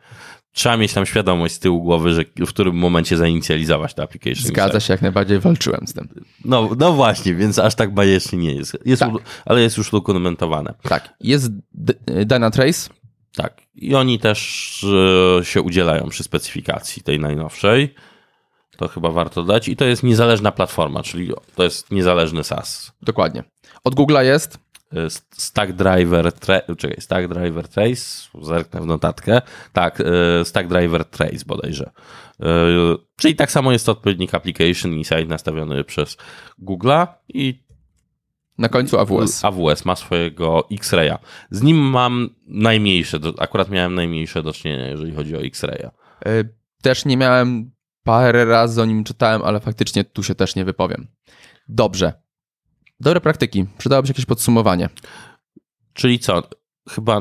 Trzeba 0.55 0.77
mieć 0.77 0.93
tam 0.93 1.05
świadomość 1.05 1.55
z 1.55 1.59
tyłu 1.59 1.83
głowy, 1.83 2.13
że 2.13 2.23
w 2.37 2.49
którym 2.49 2.75
momencie 2.75 3.17
zainicjalizować 3.17 3.93
to 3.93 4.03
application. 4.03 4.47
Zgadza 4.47 4.79
się, 4.79 4.93
jak 4.93 5.01
najbardziej 5.01 5.39
walczyłem 5.39 5.87
z 5.87 5.93
tym. 5.93 6.09
No, 6.45 6.69
no 6.77 6.93
właśnie, 6.93 7.35
więc 7.35 7.59
aż 7.59 7.75
tak 7.75 7.93
bajecznie 7.93 8.39
nie 8.39 8.53
jest. 8.53 8.77
jest 8.85 8.99
Tak. 8.99 9.11
ale 9.45 9.61
jest 9.61 9.77
już 9.77 9.93
udokumentowane. 9.93 10.73
Tak, 10.81 11.13
jest 11.21 11.51
Dynatrace, 12.25 12.89
Tak. 13.35 13.61
I 13.75 13.95
oni 13.95 14.19
też 14.19 14.85
e, 15.39 15.45
się 15.45 15.61
udzielają 15.61 16.09
przy 16.09 16.23
specyfikacji 16.23 17.03
tej 17.03 17.19
najnowszej. 17.19 17.95
To 18.77 18.87
chyba 18.87 19.11
warto 19.11 19.43
dać. 19.43 19.67
I 19.67 19.75
to 19.75 19.85
jest 19.85 20.03
niezależna 20.03 20.51
platforma, 20.51 21.03
czyli 21.03 21.31
to 21.55 21.63
jest 21.63 21.91
niezależny 21.91 22.43
SaaS. 22.43 22.91
dokładnie. 23.01 23.43
Od 23.83 23.95
Google'a 23.95 24.21
jest, 24.21 24.59
Stack 25.31 25.73
Driver, 25.73 26.25
tra- 26.25 26.75
czekaj, 26.77 26.97
Stack 27.01 27.27
Driver 27.27 27.67
Trace, 27.67 28.29
zerknę 28.41 28.81
w 28.81 28.86
notatkę. 28.86 29.41
Tak, 29.73 30.01
e, 30.01 30.45
Stack 30.45 30.69
Driver 30.69 31.05
Trace 31.05 31.45
bodajże. 31.47 31.91
E, 32.39 32.45
Czyli 33.17 33.36
tak 33.36 33.51
samo 33.51 33.71
jest 33.71 33.86
to 33.86 33.91
odpowiednik 33.91 34.34
application 34.34 34.93
i 34.93 35.03
site 35.05 35.25
nastawiony 35.25 35.84
przez 35.84 36.17
Google'a 36.63 37.08
i 37.27 37.63
na 38.58 38.69
końcu 38.69 38.99
AWS. 38.99 39.45
AWS 39.45 39.86
ma 39.86 39.95
swojego 39.95 40.67
X-Raya. 40.71 41.17
Z 41.51 41.62
nim 41.62 41.77
mam 41.77 42.29
najmniejsze, 42.47 43.19
akurat 43.38 43.69
miałem 43.69 43.95
najmniejsze 43.95 44.43
do 44.43 44.53
czynienia, 44.53 44.88
jeżeli 44.88 45.15
chodzi 45.15 45.36
o 45.36 45.41
X-Raya. 45.41 45.89
Też 46.81 47.05
nie 47.05 47.17
miałem 47.17 47.71
parę 48.03 48.45
razy 48.45 48.81
o 48.81 48.86
nim 48.86 49.03
czytałem, 49.03 49.41
ale 49.41 49.60
faktycznie 49.60 50.03
tu 50.03 50.23
się 50.23 50.36
też 50.36 50.55
nie 50.55 50.65
wypowiem. 50.65 51.08
Dobrze. 51.67 52.13
Dobre 52.99 53.21
praktyki. 53.21 53.65
Przydałoby 53.77 54.08
się 54.08 54.12
jakieś 54.12 54.25
podsumowanie. 54.25 54.89
Czyli 55.93 56.19
co? 56.19 56.43
Chyba 56.89 57.19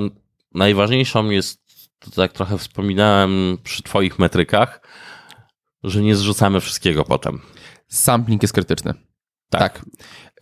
najważniejszą 0.54 1.30
jest, 1.30 1.60
to 1.98 2.10
tak 2.10 2.32
trochę 2.32 2.58
wspominałem 2.58 3.58
przy 3.62 3.82
Twoich 3.82 4.18
metrykach, 4.18 4.80
że 5.82 6.02
nie 6.02 6.16
zrzucamy 6.16 6.60
wszystkiego 6.60 7.04
potem. 7.04 7.40
Sampling 7.88 8.42
jest 8.42 8.54
krytyczny. 8.54 8.94
Tak. 9.50 9.60
Tak. 9.60 9.84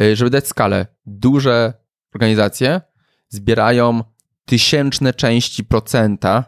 Y, 0.02 0.16
Żeby 0.16 0.30
dać 0.30 0.48
skalę, 0.48 0.86
duże 1.06 1.74
organizacje 2.14 2.80
zbierają 3.28 4.04
tysięczne 4.46 5.14
części 5.14 5.64
procenta 5.64 6.44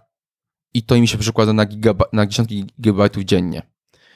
i 0.74 0.82
to 0.82 0.94
im 0.94 1.06
się 1.06 1.18
przekłada 1.18 1.52
na, 1.52 1.66
na 2.12 2.26
dziesiątki 2.26 2.64
gigabajtów 2.80 3.24
dziennie. 3.24 3.73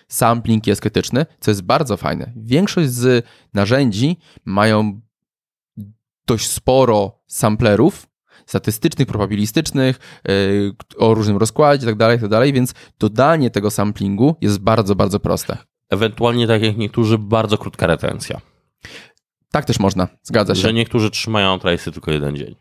Sampling 0.09 0.67
jest 0.67 0.81
krytyczny, 0.81 1.27
co 1.41 1.51
jest 1.51 1.63
bardzo 1.63 1.97
fajne. 1.97 2.33
Większość 2.37 2.91
z 2.91 3.27
narzędzi 3.55 4.17
mają 4.45 5.01
dość 6.27 6.51
sporo 6.51 7.23
samplerów 7.27 8.07
statystycznych, 8.47 9.09
probabilistycznych, 9.09 10.23
yy, 10.29 10.73
o 10.99 11.15
różnym 11.15 11.37
rozkładzie 11.37 11.87
itd., 11.87 12.13
itd., 12.13 12.53
więc 12.53 12.75
dodanie 12.99 13.51
tego 13.51 13.71
samplingu 13.71 14.37
jest 14.41 14.59
bardzo, 14.59 14.95
bardzo 14.95 15.21
proste. 15.21 15.59
Ewentualnie, 15.91 16.47
tak 16.47 16.63
jak 16.63 16.77
niektórzy, 16.77 17.19
bardzo 17.19 17.59
krótka 17.59 17.87
retencja. 17.87 18.41
Tak 19.53 19.65
też 19.65 19.79
można, 19.79 20.09
zgadza 20.23 20.55
się. 20.55 20.61
Że 20.61 20.73
niektórzy 20.73 21.11
trzymają 21.11 21.57
trace'y 21.57 21.93
tylko 21.93 22.11
jeden 22.11 22.37
dzień. 22.37 22.55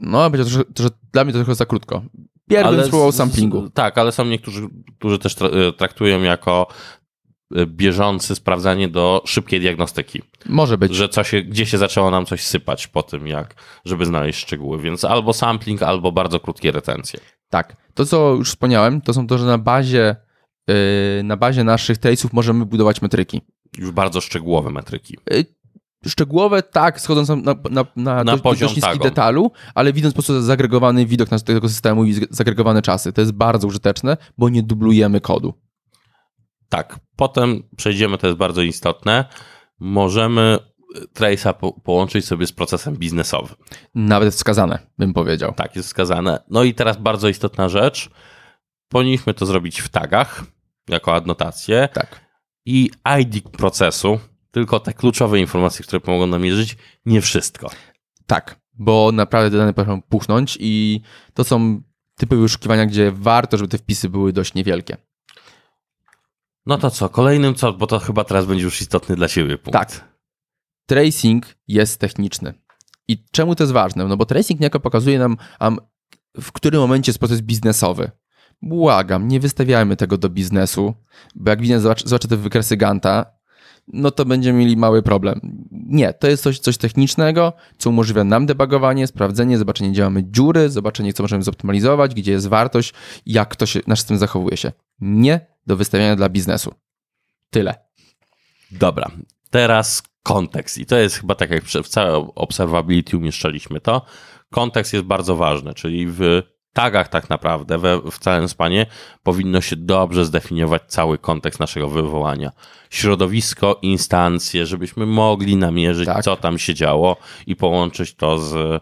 No, 0.00 0.30
będzie 0.30 0.50
to, 0.50 0.64
to, 0.64 0.82
że 0.82 0.88
dla 1.12 1.24
mnie 1.24 1.32
to 1.32 1.38
trochę 1.38 1.54
za 1.54 1.66
krótko. 1.66 2.02
Pierwszy 2.50 2.82
z- 2.82 2.86
spróbował 2.86 3.12
samplingu. 3.12 3.70
Tak, 3.70 3.98
ale 3.98 4.12
są 4.12 4.24
niektórzy, 4.24 4.68
którzy 4.98 5.18
też 5.18 5.36
tra- 5.36 5.72
traktują 5.76 6.22
jako 6.22 6.66
e, 7.56 7.66
bieżący 7.66 8.34
sprawdzanie 8.34 8.88
do 8.88 9.22
szybkiej 9.26 9.60
diagnostyki. 9.60 10.22
Może 10.46 10.78
być. 10.78 10.94
Że 10.94 11.08
co 11.08 11.24
się, 11.24 11.42
gdzie 11.42 11.66
się 11.66 11.78
zaczęło 11.78 12.10
nam 12.10 12.26
coś 12.26 12.42
sypać 12.42 12.86
po 12.86 13.02
tym, 13.02 13.26
jak, 13.26 13.54
żeby 13.84 14.06
znaleźć 14.06 14.40
szczegóły. 14.40 14.78
Więc 14.82 15.04
albo 15.04 15.32
sampling, 15.32 15.82
albo 15.82 16.12
bardzo 16.12 16.40
krótkie 16.40 16.72
retencje. 16.72 17.20
Tak. 17.48 17.76
To, 17.94 18.06
co 18.06 18.30
już 18.34 18.48
wspomniałem, 18.50 19.00
to 19.00 19.12
są 19.14 19.26
to, 19.26 19.38
że 19.38 19.46
na 19.46 19.58
bazie, 19.58 20.16
yy, 20.68 20.74
na 21.24 21.36
bazie 21.36 21.64
naszych 21.64 21.98
trace'ów 21.98 22.28
możemy 22.32 22.66
budować 22.66 23.02
metryki. 23.02 23.40
Już 23.78 23.90
bardzo 23.90 24.20
szczegółowe 24.20 24.70
metryki. 24.70 25.16
Yy, 25.30 25.44
szczegółowe, 26.06 26.62
tak, 26.62 27.00
schodząc 27.00 27.28
na, 27.28 27.36
na, 27.36 27.54
na, 27.70 27.84
na, 27.96 28.24
dość, 28.24 28.42
dość 28.42 28.62
niski 28.62 28.80
tagon. 28.80 28.98
detalu, 28.98 29.50
ale 29.74 29.92
widząc 29.92 30.14
po 30.14 30.16
prostu 30.16 30.42
zagregowany 30.42 31.06
widok 31.06 31.30
na 31.30 31.38
tego 31.38 31.68
systemu 31.68 32.04
i 32.04 32.14
zagregowane 32.30 32.82
czasy. 32.82 33.12
To 33.12 33.20
jest 33.20 33.32
bardzo 33.32 33.68
użyteczne, 33.68 34.16
bo 34.38 34.48
nie 34.48 34.62
dublujemy 34.62 35.20
kodu. 35.20 35.54
Tak, 36.68 36.98
potem 37.16 37.62
przejdziemy, 37.76 38.18
to 38.18 38.26
jest 38.26 38.38
bardzo 38.38 38.62
istotne, 38.62 39.24
możemy 39.80 40.58
Trace'a 41.14 41.54
po, 41.54 41.72
połączyć 41.72 42.24
sobie 42.24 42.46
z 42.46 42.52
procesem 42.52 42.96
biznesowym. 42.96 43.56
Nawet 43.94 44.34
wskazane, 44.34 44.78
bym 44.98 45.12
powiedział. 45.12 45.52
Tak, 45.52 45.76
jest 45.76 45.88
wskazane. 45.88 46.42
No 46.50 46.64
i 46.64 46.74
teraz 46.74 46.96
bardzo 46.96 47.28
istotna 47.28 47.68
rzecz. 47.68 48.10
Powinniśmy 48.88 49.34
to 49.34 49.46
zrobić 49.46 49.80
w 49.80 49.88
tagach, 49.88 50.44
jako 50.88 51.14
adnotację. 51.14 51.88
Tak. 51.92 52.20
I 52.66 52.90
ID 53.20 53.50
procesu, 53.50 54.18
tylko 54.50 54.80
te 54.80 54.94
kluczowe 54.94 55.40
informacje, 55.40 55.84
które 55.84 56.00
pomogą 56.00 56.26
nam 56.26 56.42
mierzyć, 56.42 56.76
nie 57.06 57.20
wszystko. 57.20 57.70
Tak, 58.26 58.60
bo 58.72 59.12
naprawdę 59.12 59.50
te 59.50 59.56
dane 59.56 59.74
potrafią 59.74 60.02
puchnąć 60.02 60.58
i 60.60 61.00
to 61.34 61.44
są 61.44 61.82
typy 62.16 62.36
wyszukiwania, 62.36 62.86
gdzie 62.86 63.12
warto, 63.12 63.56
żeby 63.56 63.68
te 63.68 63.78
wpisy 63.78 64.08
były 64.08 64.32
dość 64.32 64.54
niewielkie. 64.54 64.96
No 66.66 66.78
to 66.78 66.90
co, 66.90 67.08
kolejnym 67.08 67.54
co, 67.54 67.72
bo 67.72 67.86
to 67.86 67.98
chyba 67.98 68.24
teraz 68.24 68.46
będzie 68.46 68.64
już 68.64 68.80
istotny 68.80 69.16
dla 69.16 69.28
Ciebie 69.28 69.58
punkt. 69.58 69.78
Tak. 69.78 70.10
Tracing 70.86 71.46
jest 71.68 72.00
techniczny. 72.00 72.54
I 73.08 73.24
czemu 73.30 73.54
to 73.54 73.62
jest 73.62 73.72
ważne? 73.72 74.04
No 74.04 74.16
bo 74.16 74.26
tracing 74.26 74.60
niejako 74.60 74.80
pokazuje 74.80 75.18
nam, 75.18 75.36
w 76.40 76.52
którym 76.52 76.80
momencie 76.80 77.10
jest 77.10 77.18
proces 77.18 77.40
biznesowy. 77.40 78.10
Błagam, 78.62 79.28
nie 79.28 79.40
wystawiajmy 79.40 79.96
tego 79.96 80.18
do 80.18 80.28
biznesu, 80.28 80.94
bo 81.34 81.50
jak 81.50 81.60
biznes 81.60 81.82
zobaczy, 81.82 82.08
zobaczy 82.08 82.28
te 82.28 82.36
wykresy 82.36 82.76
Ganta, 82.76 83.26
no 83.92 84.10
to 84.10 84.24
będziemy 84.24 84.58
mieli 84.58 84.76
mały 84.76 85.02
problem. 85.02 85.40
Nie, 85.70 86.12
to 86.12 86.28
jest 86.28 86.42
coś, 86.42 86.58
coś 86.58 86.78
technicznego, 86.78 87.52
co 87.78 87.90
umożliwia 87.90 88.24
nam 88.24 88.46
debugowanie, 88.46 89.06
sprawdzenie, 89.06 89.58
zobaczenie, 89.58 89.90
gdzie 89.90 90.02
mamy 90.02 90.24
dziury, 90.24 90.70
zobaczenie, 90.70 91.12
co 91.12 91.22
możemy 91.22 91.42
zoptymalizować, 91.42 92.14
gdzie 92.14 92.32
jest 92.32 92.48
wartość, 92.48 92.94
jak 93.26 93.56
to 93.56 93.66
się, 93.66 93.80
nasz 93.86 93.98
system 93.98 94.18
zachowuje 94.18 94.56
się. 94.56 94.72
Nie 95.00 95.46
do 95.66 95.76
wystawiania 95.76 96.16
dla 96.16 96.28
biznesu. 96.28 96.74
Tyle. 97.50 97.74
Dobra, 98.70 99.10
teraz 99.50 100.02
kontekst. 100.22 100.78
I 100.78 100.86
to 100.86 100.96
jest 100.96 101.16
chyba 101.16 101.34
tak, 101.34 101.50
jak 101.50 101.64
w 101.64 101.88
całej 101.88 102.26
observability 102.34 103.16
umieszczaliśmy 103.16 103.80
to. 103.80 104.02
Kontekst 104.50 104.92
jest 104.92 105.04
bardzo 105.04 105.36
ważny, 105.36 105.74
czyli 105.74 106.06
w 106.06 106.42
tagach 106.72 107.08
tak 107.08 107.30
naprawdę 107.30 107.78
we, 107.78 108.00
w 108.10 108.18
całym 108.18 108.48
spanie 108.48 108.86
powinno 109.22 109.60
się 109.60 109.76
dobrze 109.76 110.24
zdefiniować 110.24 110.82
cały 110.86 111.18
kontekst 111.18 111.60
naszego 111.60 111.88
wywołania. 111.88 112.52
Środowisko, 112.90 113.78
instancje, 113.82 114.66
żebyśmy 114.66 115.06
mogli 115.06 115.56
namierzyć, 115.56 116.06
tak. 116.06 116.24
co 116.24 116.36
tam 116.36 116.58
się 116.58 116.74
działo 116.74 117.16
i 117.46 117.56
połączyć 117.56 118.14
to 118.14 118.38
z, 118.38 118.54
y, 118.54 118.80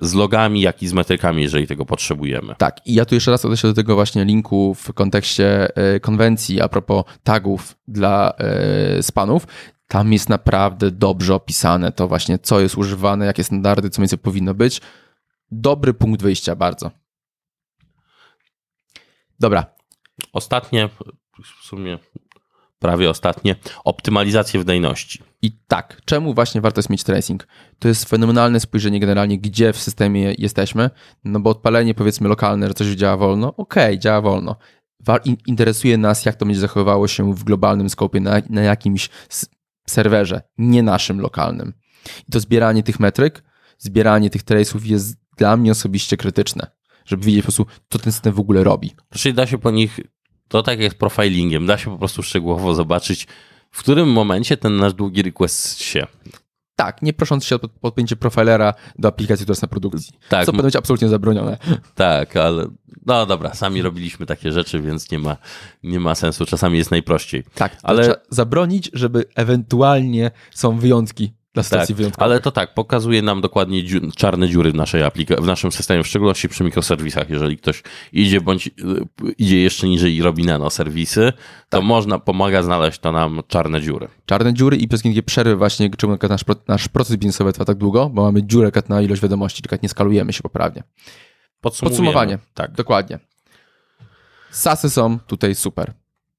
z 0.00 0.14
logami, 0.14 0.60
jak 0.60 0.82
i 0.82 0.88
z 0.88 0.92
metrykami, 0.92 1.42
jeżeli 1.42 1.66
tego 1.66 1.86
potrzebujemy. 1.86 2.54
Tak, 2.58 2.86
i 2.86 2.94
ja 2.94 3.04
tu 3.04 3.14
jeszcze 3.14 3.30
raz 3.30 3.44
odnoszę 3.44 3.68
do 3.68 3.74
tego 3.74 3.94
właśnie 3.94 4.24
linku 4.24 4.74
w 4.74 4.92
kontekście 4.92 5.68
y, 5.96 6.00
konwencji 6.00 6.60
a 6.60 6.68
propos 6.68 7.04
tagów 7.22 7.76
dla 7.88 8.32
y, 8.98 9.02
spanów. 9.02 9.46
Tam 9.88 10.12
jest 10.12 10.28
naprawdę 10.28 10.90
dobrze 10.90 11.34
opisane 11.34 11.92
to 11.92 12.08
właśnie, 12.08 12.38
co 12.38 12.60
jest 12.60 12.78
używane, 12.78 13.26
jakie 13.26 13.44
standardy, 13.44 13.90
co 13.90 14.02
między 14.02 14.18
powinno 14.18 14.54
być. 14.54 14.80
Dobry 15.50 15.94
punkt 15.94 16.22
wyjścia, 16.22 16.56
bardzo. 16.56 17.01
Dobra. 19.42 19.66
Ostatnie, 20.32 20.88
w 21.62 21.66
sumie 21.66 21.98
prawie 22.78 23.10
ostatnie, 23.10 23.56
optymalizację 23.84 24.60
wydajności. 24.60 25.22
I 25.42 25.52
tak, 25.68 26.00
czemu 26.04 26.34
właśnie 26.34 26.60
warto 26.60 26.78
jest 26.78 26.90
mieć 26.90 27.04
tracing? 27.04 27.46
To 27.78 27.88
jest 27.88 28.08
fenomenalne 28.08 28.60
spojrzenie 28.60 29.00
generalnie, 29.00 29.38
gdzie 29.38 29.72
w 29.72 29.78
systemie 29.78 30.34
jesteśmy, 30.38 30.90
no 31.24 31.40
bo 31.40 31.50
odpalenie 31.50 31.94
powiedzmy 31.94 32.28
lokalne, 32.28 32.68
że 32.68 32.74
coś 32.74 32.86
działa 32.86 33.16
wolno, 33.16 33.56
okej, 33.56 33.84
okay, 33.84 33.98
działa 33.98 34.20
wolno. 34.20 34.56
Interesuje 35.46 35.98
nas, 35.98 36.24
jak 36.24 36.36
to 36.36 36.46
będzie 36.46 36.60
zachowywało 36.60 37.08
się 37.08 37.34
w 37.34 37.44
globalnym 37.44 37.90
skopie 37.90 38.20
na, 38.20 38.42
na 38.50 38.62
jakimś 38.62 39.08
serwerze, 39.88 40.42
nie 40.58 40.82
naszym 40.82 41.20
lokalnym. 41.20 41.72
I 42.28 42.32
to 42.32 42.40
zbieranie 42.40 42.82
tych 42.82 43.00
metryk, 43.00 43.42
zbieranie 43.78 44.30
tych 44.30 44.44
trace'ów 44.44 44.86
jest 44.86 45.16
dla 45.36 45.56
mnie 45.56 45.72
osobiście 45.72 46.16
krytyczne 46.16 46.81
żeby 47.04 47.24
wiedzieć 47.24 47.42
po 47.42 47.46
prostu, 47.46 47.66
co 47.90 47.98
ten 47.98 48.12
system 48.12 48.32
w 48.32 48.40
ogóle 48.40 48.64
robi. 48.64 48.94
Czyli 49.14 49.34
da 49.34 49.46
się 49.46 49.58
po 49.58 49.70
nich, 49.70 50.00
to 50.48 50.62
tak 50.62 50.80
jak 50.80 50.92
z 50.92 50.94
profilingiem, 50.94 51.66
da 51.66 51.78
się 51.78 51.90
po 51.90 51.98
prostu 51.98 52.22
szczegółowo 52.22 52.74
zobaczyć, 52.74 53.26
w 53.70 53.78
którym 53.78 54.12
momencie 54.12 54.56
ten 54.56 54.76
nasz 54.76 54.94
długi 54.94 55.22
request 55.22 55.82
się 55.82 56.06
tak, 56.76 57.02
nie 57.02 57.12
prosząc 57.12 57.44
się 57.44 57.56
o 57.56 57.58
podpięcie 57.58 58.16
profilera 58.16 58.74
do 58.98 59.08
aplikacji, 59.08 59.44
która 59.44 59.52
jest 59.52 59.62
na 59.62 59.68
produkcji. 59.68 60.14
Tak. 60.28 60.46
Co 60.46 60.52
powinno 60.52 60.64
być 60.64 60.76
absolutnie 60.76 61.08
zabronione. 61.08 61.58
Tak, 61.94 62.36
ale 62.36 62.66
no 63.06 63.26
dobra, 63.26 63.54
sami 63.54 63.82
robiliśmy 63.82 64.26
takie 64.26 64.52
rzeczy, 64.52 64.82
więc 64.82 65.10
nie 65.10 65.18
ma, 65.18 65.36
nie 65.82 66.00
ma 66.00 66.14
sensu. 66.14 66.46
Czasami 66.46 66.78
jest 66.78 66.90
najprościej. 66.90 67.44
Tak, 67.54 67.76
ale 67.82 68.14
zabronić, 68.30 68.90
żeby 68.92 69.24
ewentualnie 69.34 70.30
są 70.50 70.78
wyjątki 70.78 71.34
dla 71.54 71.62
stacji 71.62 71.94
tak, 71.94 71.96
wyjątkowych. 71.96 72.24
Ale 72.24 72.40
to 72.40 72.50
tak, 72.50 72.74
pokazuje 72.74 73.22
nam 73.22 73.40
dokładnie 73.40 73.84
dziu 73.84 74.00
czarne 74.16 74.48
dziury 74.48 74.72
w 74.72 74.74
naszej 74.74 75.02
aplikacji, 75.02 75.44
w 75.44 75.46
naszym 75.46 75.72
systemie, 75.72 76.02
w 76.02 76.06
szczególności 76.06 76.48
przy 76.48 76.64
mikroserwisach. 76.64 77.30
Jeżeli 77.30 77.56
ktoś 77.56 77.82
idzie 78.12 78.40
bądź 78.40 78.66
y, 78.66 78.70
idzie 79.38 79.62
jeszcze 79.62 79.88
niżej 79.88 80.16
i 80.16 80.22
robi 80.22 80.44
nanoserwisy, 80.44 81.32
to 81.68 81.78
tak. 81.78 81.82
można, 81.82 82.18
pomaga 82.18 82.62
znaleźć 82.62 82.98
to 82.98 83.12
nam 83.12 83.40
czarne 83.48 83.80
dziury. 83.80 84.08
Czarne 84.26 84.54
dziury 84.54 84.76
i 84.76 84.88
przez 84.88 85.02
takie 85.02 85.22
przerwy 85.22 85.56
właśnie, 85.56 85.90
czemu 85.90 86.18
nasz, 86.28 86.44
nasz 86.68 86.88
proces 86.88 87.16
biznesowy 87.16 87.52
trwa 87.52 87.64
tak 87.64 87.76
długo, 87.76 88.08
bo 88.08 88.22
mamy 88.22 88.42
dziurę 88.42 88.70
na 88.88 89.02
ilość 89.02 89.22
wiadomości, 89.22 89.62
tylko 89.62 89.76
nie 89.82 89.88
skalujemy 89.88 90.32
się 90.32 90.42
poprawnie. 90.42 90.82
Podsumowanie. 91.60 92.38
Tak. 92.54 92.72
Dokładnie. 92.72 93.18
Sasy 94.50 94.90
są 94.90 95.18
tutaj 95.18 95.54
super. 95.54 95.92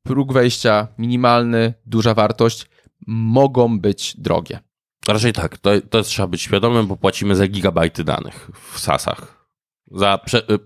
Próg 0.04 0.34
wejścia 0.34 0.88
minimalny, 0.98 1.74
duża 1.86 2.14
wartość, 2.14 2.70
mogą 3.08 3.80
być 3.80 4.16
drogie. 4.18 4.60
Raczej 5.08 5.34
tak, 5.34 5.58
to, 5.58 5.70
to 5.90 6.04
trzeba 6.04 6.28
być 6.28 6.42
świadomym, 6.42 6.88
bo 6.88 6.96
płacimy 6.98 7.36
za 7.36 7.48
gigabajty 7.48 8.04
danych 8.04 8.52
w 8.72 8.80
SASach. 8.80 9.48
Za, 9.92 10.18
prze, 10.18 10.50
y, 10.50 10.60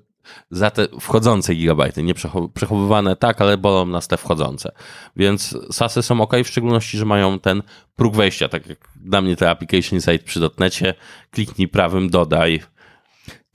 za 0.51 0.71
te 0.71 0.87
wchodzące 1.01 1.55
gigabajty, 1.55 2.03
nie 2.03 2.13
przechowywane 2.53 3.15
tak, 3.15 3.41
ale 3.41 3.57
bolą 3.57 3.85
nas 3.85 4.07
te 4.07 4.17
wchodzące. 4.17 4.71
Więc 5.15 5.57
SASy 5.71 6.01
są 6.03 6.21
ok, 6.21 6.33
w 6.43 6.47
szczególności, 6.47 6.97
że 6.97 7.05
mają 7.05 7.39
ten 7.39 7.63
próg 7.95 8.15
wejścia, 8.15 8.49
tak 8.49 8.67
jak 8.67 8.77
dla 8.95 9.21
mnie 9.21 9.35
te 9.35 9.49
application 9.49 10.01
site 10.01 10.19
przy 10.19 10.39
dotnecie, 10.39 10.93
kliknij 11.31 11.67
prawym, 11.67 12.09
dodaj, 12.09 12.63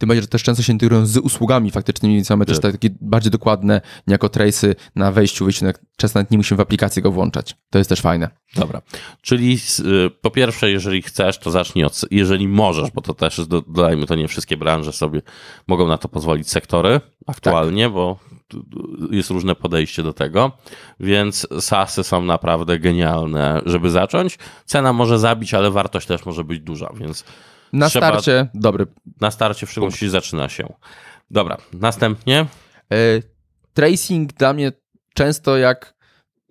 tym 0.03 0.09
bardziej, 0.09 0.23
że 0.23 0.29
też 0.29 0.43
często 0.43 0.63
się 0.63 0.73
integrują 0.73 1.07
z 1.07 1.17
usługami 1.17 1.71
faktycznymi, 1.71 2.15
więc 2.15 2.31
mamy 2.31 2.47
też 2.47 2.61
tak. 2.61 2.73
takie 2.73 2.91
bardziej 3.01 3.31
dokładne 3.31 3.81
niejako 4.07 4.27
trace'y 4.27 4.75
na 4.95 5.13
wejściu, 5.13 5.45
wyjściu, 5.45 5.67
często 5.97 6.19
nawet 6.19 6.31
nie 6.31 6.37
musimy 6.37 6.59
w 6.59 6.61
aplikacji 6.61 7.03
go 7.03 7.11
włączać. 7.11 7.57
To 7.71 7.79
jest 7.79 7.91
też 7.91 8.01
fajne. 8.01 8.31
Dobra, 8.57 8.83
czyli 9.21 9.59
y, 9.81 10.11
po 10.21 10.31
pierwsze, 10.31 10.71
jeżeli 10.71 11.03
chcesz, 11.03 11.39
to 11.39 11.51
zacznij 11.51 11.85
od, 11.85 12.01
jeżeli 12.11 12.49
możesz, 12.49 12.91
bo 12.91 13.01
to 13.01 13.15
też 13.15 13.47
dodajmy, 13.47 14.07
to 14.07 14.15
nie 14.15 14.29
wszystkie 14.29 14.57
branże 14.57 14.93
sobie 14.93 15.23
mogą 15.67 15.89
na 15.89 15.99
to 15.99 16.09
pozwolić, 16.09 16.51
sektory 16.51 17.01
aktualnie, 17.27 17.85
tak. 17.85 17.93
bo 17.93 18.19
jest 19.11 19.31
różne 19.31 19.55
podejście 19.55 20.03
do 20.03 20.13
tego, 20.13 20.53
więc 21.01 21.47
SASy 21.61 22.05
są 22.05 22.23
naprawdę 22.25 22.79
genialne, 22.79 23.61
żeby 23.67 23.91
zacząć. 23.91 24.39
Cena 24.65 24.93
może 24.93 25.19
zabić, 25.19 25.55
ale 25.55 25.71
wartość 25.71 26.07
też 26.07 26.27
może 26.27 26.45
być 26.45 26.61
duża, 26.61 26.93
więc 26.95 27.25
na 27.73 27.89
Trzeba, 27.89 28.09
starcie, 28.09 28.49
dobry. 28.55 28.87
Na 29.21 29.31
starcie 29.31 29.67
w 29.67 29.71
szczególności 29.71 30.09
zaczyna 30.09 30.49
się. 30.49 30.73
Dobra, 31.31 31.57
następnie. 31.73 32.47
E, 32.93 32.97
tracing 33.75 34.33
dla 34.33 34.53
mnie 34.53 34.73
często 35.15 35.57
jak 35.57 35.95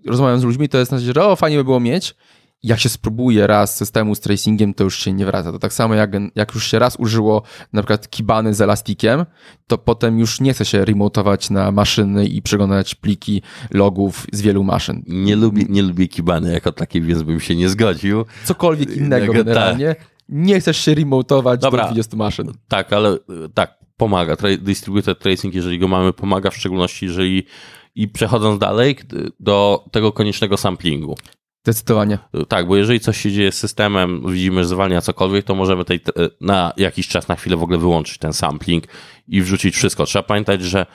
rozmawiam 0.07 0.39
z 0.39 0.43
ludźmi, 0.43 0.69
to 0.69 0.77
jest 0.77 0.91
na 0.91 0.97
zasadzie, 0.97 1.13
że 1.15 1.25
o, 1.25 1.35
fajnie 1.35 1.57
by 1.57 1.63
było 1.63 1.79
mieć. 1.79 2.15
Jak 2.63 2.79
się 2.79 2.89
spróbuje 2.89 3.47
raz 3.47 3.75
systemu 3.75 4.15
z 4.15 4.19
tracingiem, 4.19 4.73
to 4.73 4.83
już 4.83 4.99
się 4.99 5.13
nie 5.13 5.25
wraca. 5.25 5.51
To 5.51 5.59
tak 5.59 5.73
samo 5.73 5.95
jak, 5.95 6.11
jak 6.35 6.53
już 6.55 6.67
się 6.71 6.79
raz 6.79 6.95
użyło 6.95 7.43
na 7.73 7.81
przykład 7.81 8.09
kibany 8.09 8.53
z 8.53 8.61
elastikiem, 8.61 9.25
to 9.67 9.77
potem 9.77 10.19
już 10.19 10.41
nie 10.41 10.53
chce 10.53 10.65
się 10.65 10.85
remotować 10.85 11.49
na 11.49 11.71
maszyny 11.71 12.25
i 12.25 12.41
przeglądać 12.41 12.95
pliki 12.95 13.41
logów 13.71 14.27
z 14.31 14.41
wielu 14.41 14.63
maszyn. 14.63 15.03
Nie 15.07 15.35
lubię, 15.35 15.65
nie 15.69 15.81
lubię 15.81 16.07
kibany 16.07 16.53
jako 16.53 16.71
takiej, 16.71 17.01
więc 17.01 17.23
bym 17.23 17.39
się 17.39 17.55
nie 17.55 17.69
zgodził. 17.69 18.25
Cokolwiek 18.43 18.97
innego 18.97 19.33
generalnie. 19.33 19.95
Tak 19.95 20.11
nie 20.31 20.59
chcesz 20.59 20.77
się 20.77 20.95
remotować 20.95 21.61
Dobra, 21.61 21.83
do 21.83 21.87
20 21.87 22.17
maszyn. 22.17 22.51
Tak, 22.67 22.93
ale 22.93 23.17
tak, 23.53 23.79
pomaga. 23.97 24.35
Distributed 24.59 25.19
tracing, 25.19 25.53
jeżeli 25.53 25.79
go 25.79 25.87
mamy, 25.87 26.13
pomaga 26.13 26.49
w 26.49 26.57
szczególności, 26.57 27.05
jeżeli 27.05 27.45
i 27.95 28.07
przechodząc 28.07 28.59
dalej 28.59 28.97
do 29.39 29.85
tego 29.91 30.11
koniecznego 30.11 30.57
samplingu. 30.57 31.15
Zdecydowanie. 31.65 32.17
Tak, 32.47 32.67
bo 32.67 32.75
jeżeli 32.75 32.99
coś 32.99 33.17
się 33.17 33.31
dzieje 33.31 33.51
z 33.51 33.57
systemem, 33.57 34.31
widzimy, 34.31 34.63
że 34.63 34.69
zwalnia 34.69 35.01
cokolwiek, 35.01 35.45
to 35.45 35.55
możemy 35.55 35.85
tej, 35.85 35.99
na 36.41 36.73
jakiś 36.77 37.07
czas, 37.07 37.27
na 37.27 37.35
chwilę 37.35 37.57
w 37.57 37.63
ogóle 37.63 37.77
wyłączyć 37.77 38.17
ten 38.17 38.33
sampling 38.33 38.83
i 39.27 39.41
wrzucić 39.41 39.75
wszystko. 39.75 40.05
Trzeba 40.05 40.23
pamiętać, 40.23 40.61
że 40.61 40.85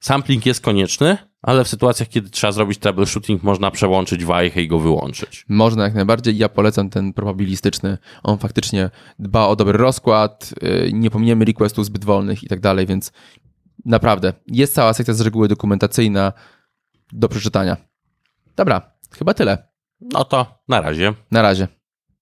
sampling 0.00 0.46
jest 0.46 0.60
konieczny, 0.60 1.18
ale 1.42 1.64
w 1.64 1.68
sytuacjach, 1.68 2.08
kiedy 2.08 2.30
trzeba 2.30 2.52
zrobić 2.52 2.78
troubleshooting, 2.78 3.42
można 3.42 3.70
przełączyć 3.70 4.24
wajchę 4.24 4.62
i 4.62 4.68
go 4.68 4.78
wyłączyć. 4.78 5.44
Można 5.48 5.84
jak 5.84 5.94
najbardziej. 5.94 6.38
Ja 6.38 6.48
polecam 6.48 6.90
ten 6.90 7.12
probabilistyczny. 7.12 7.98
On 8.22 8.38
faktycznie 8.38 8.90
dba 9.18 9.46
o 9.46 9.56
dobry 9.56 9.78
rozkład, 9.78 10.54
y, 10.62 10.90
nie 10.92 11.10
pominiemy 11.10 11.44
requestów 11.44 11.86
zbyt 11.86 12.04
wolnych 12.04 12.42
i 12.42 12.46
tak 12.46 12.60
dalej, 12.60 12.86
więc 12.86 13.12
naprawdę 13.84 14.32
jest 14.46 14.74
cała 14.74 14.92
sekcja 14.92 15.14
z 15.14 15.20
reguły 15.20 15.48
dokumentacyjna 15.48 16.32
do 17.12 17.28
przeczytania. 17.28 17.76
Dobra, 18.56 18.92
chyba 19.18 19.34
tyle. 19.34 19.68
No 20.00 20.24
to 20.24 20.62
na 20.68 20.80
razie. 20.80 21.14
Na 21.30 21.42
razie. 21.42 21.79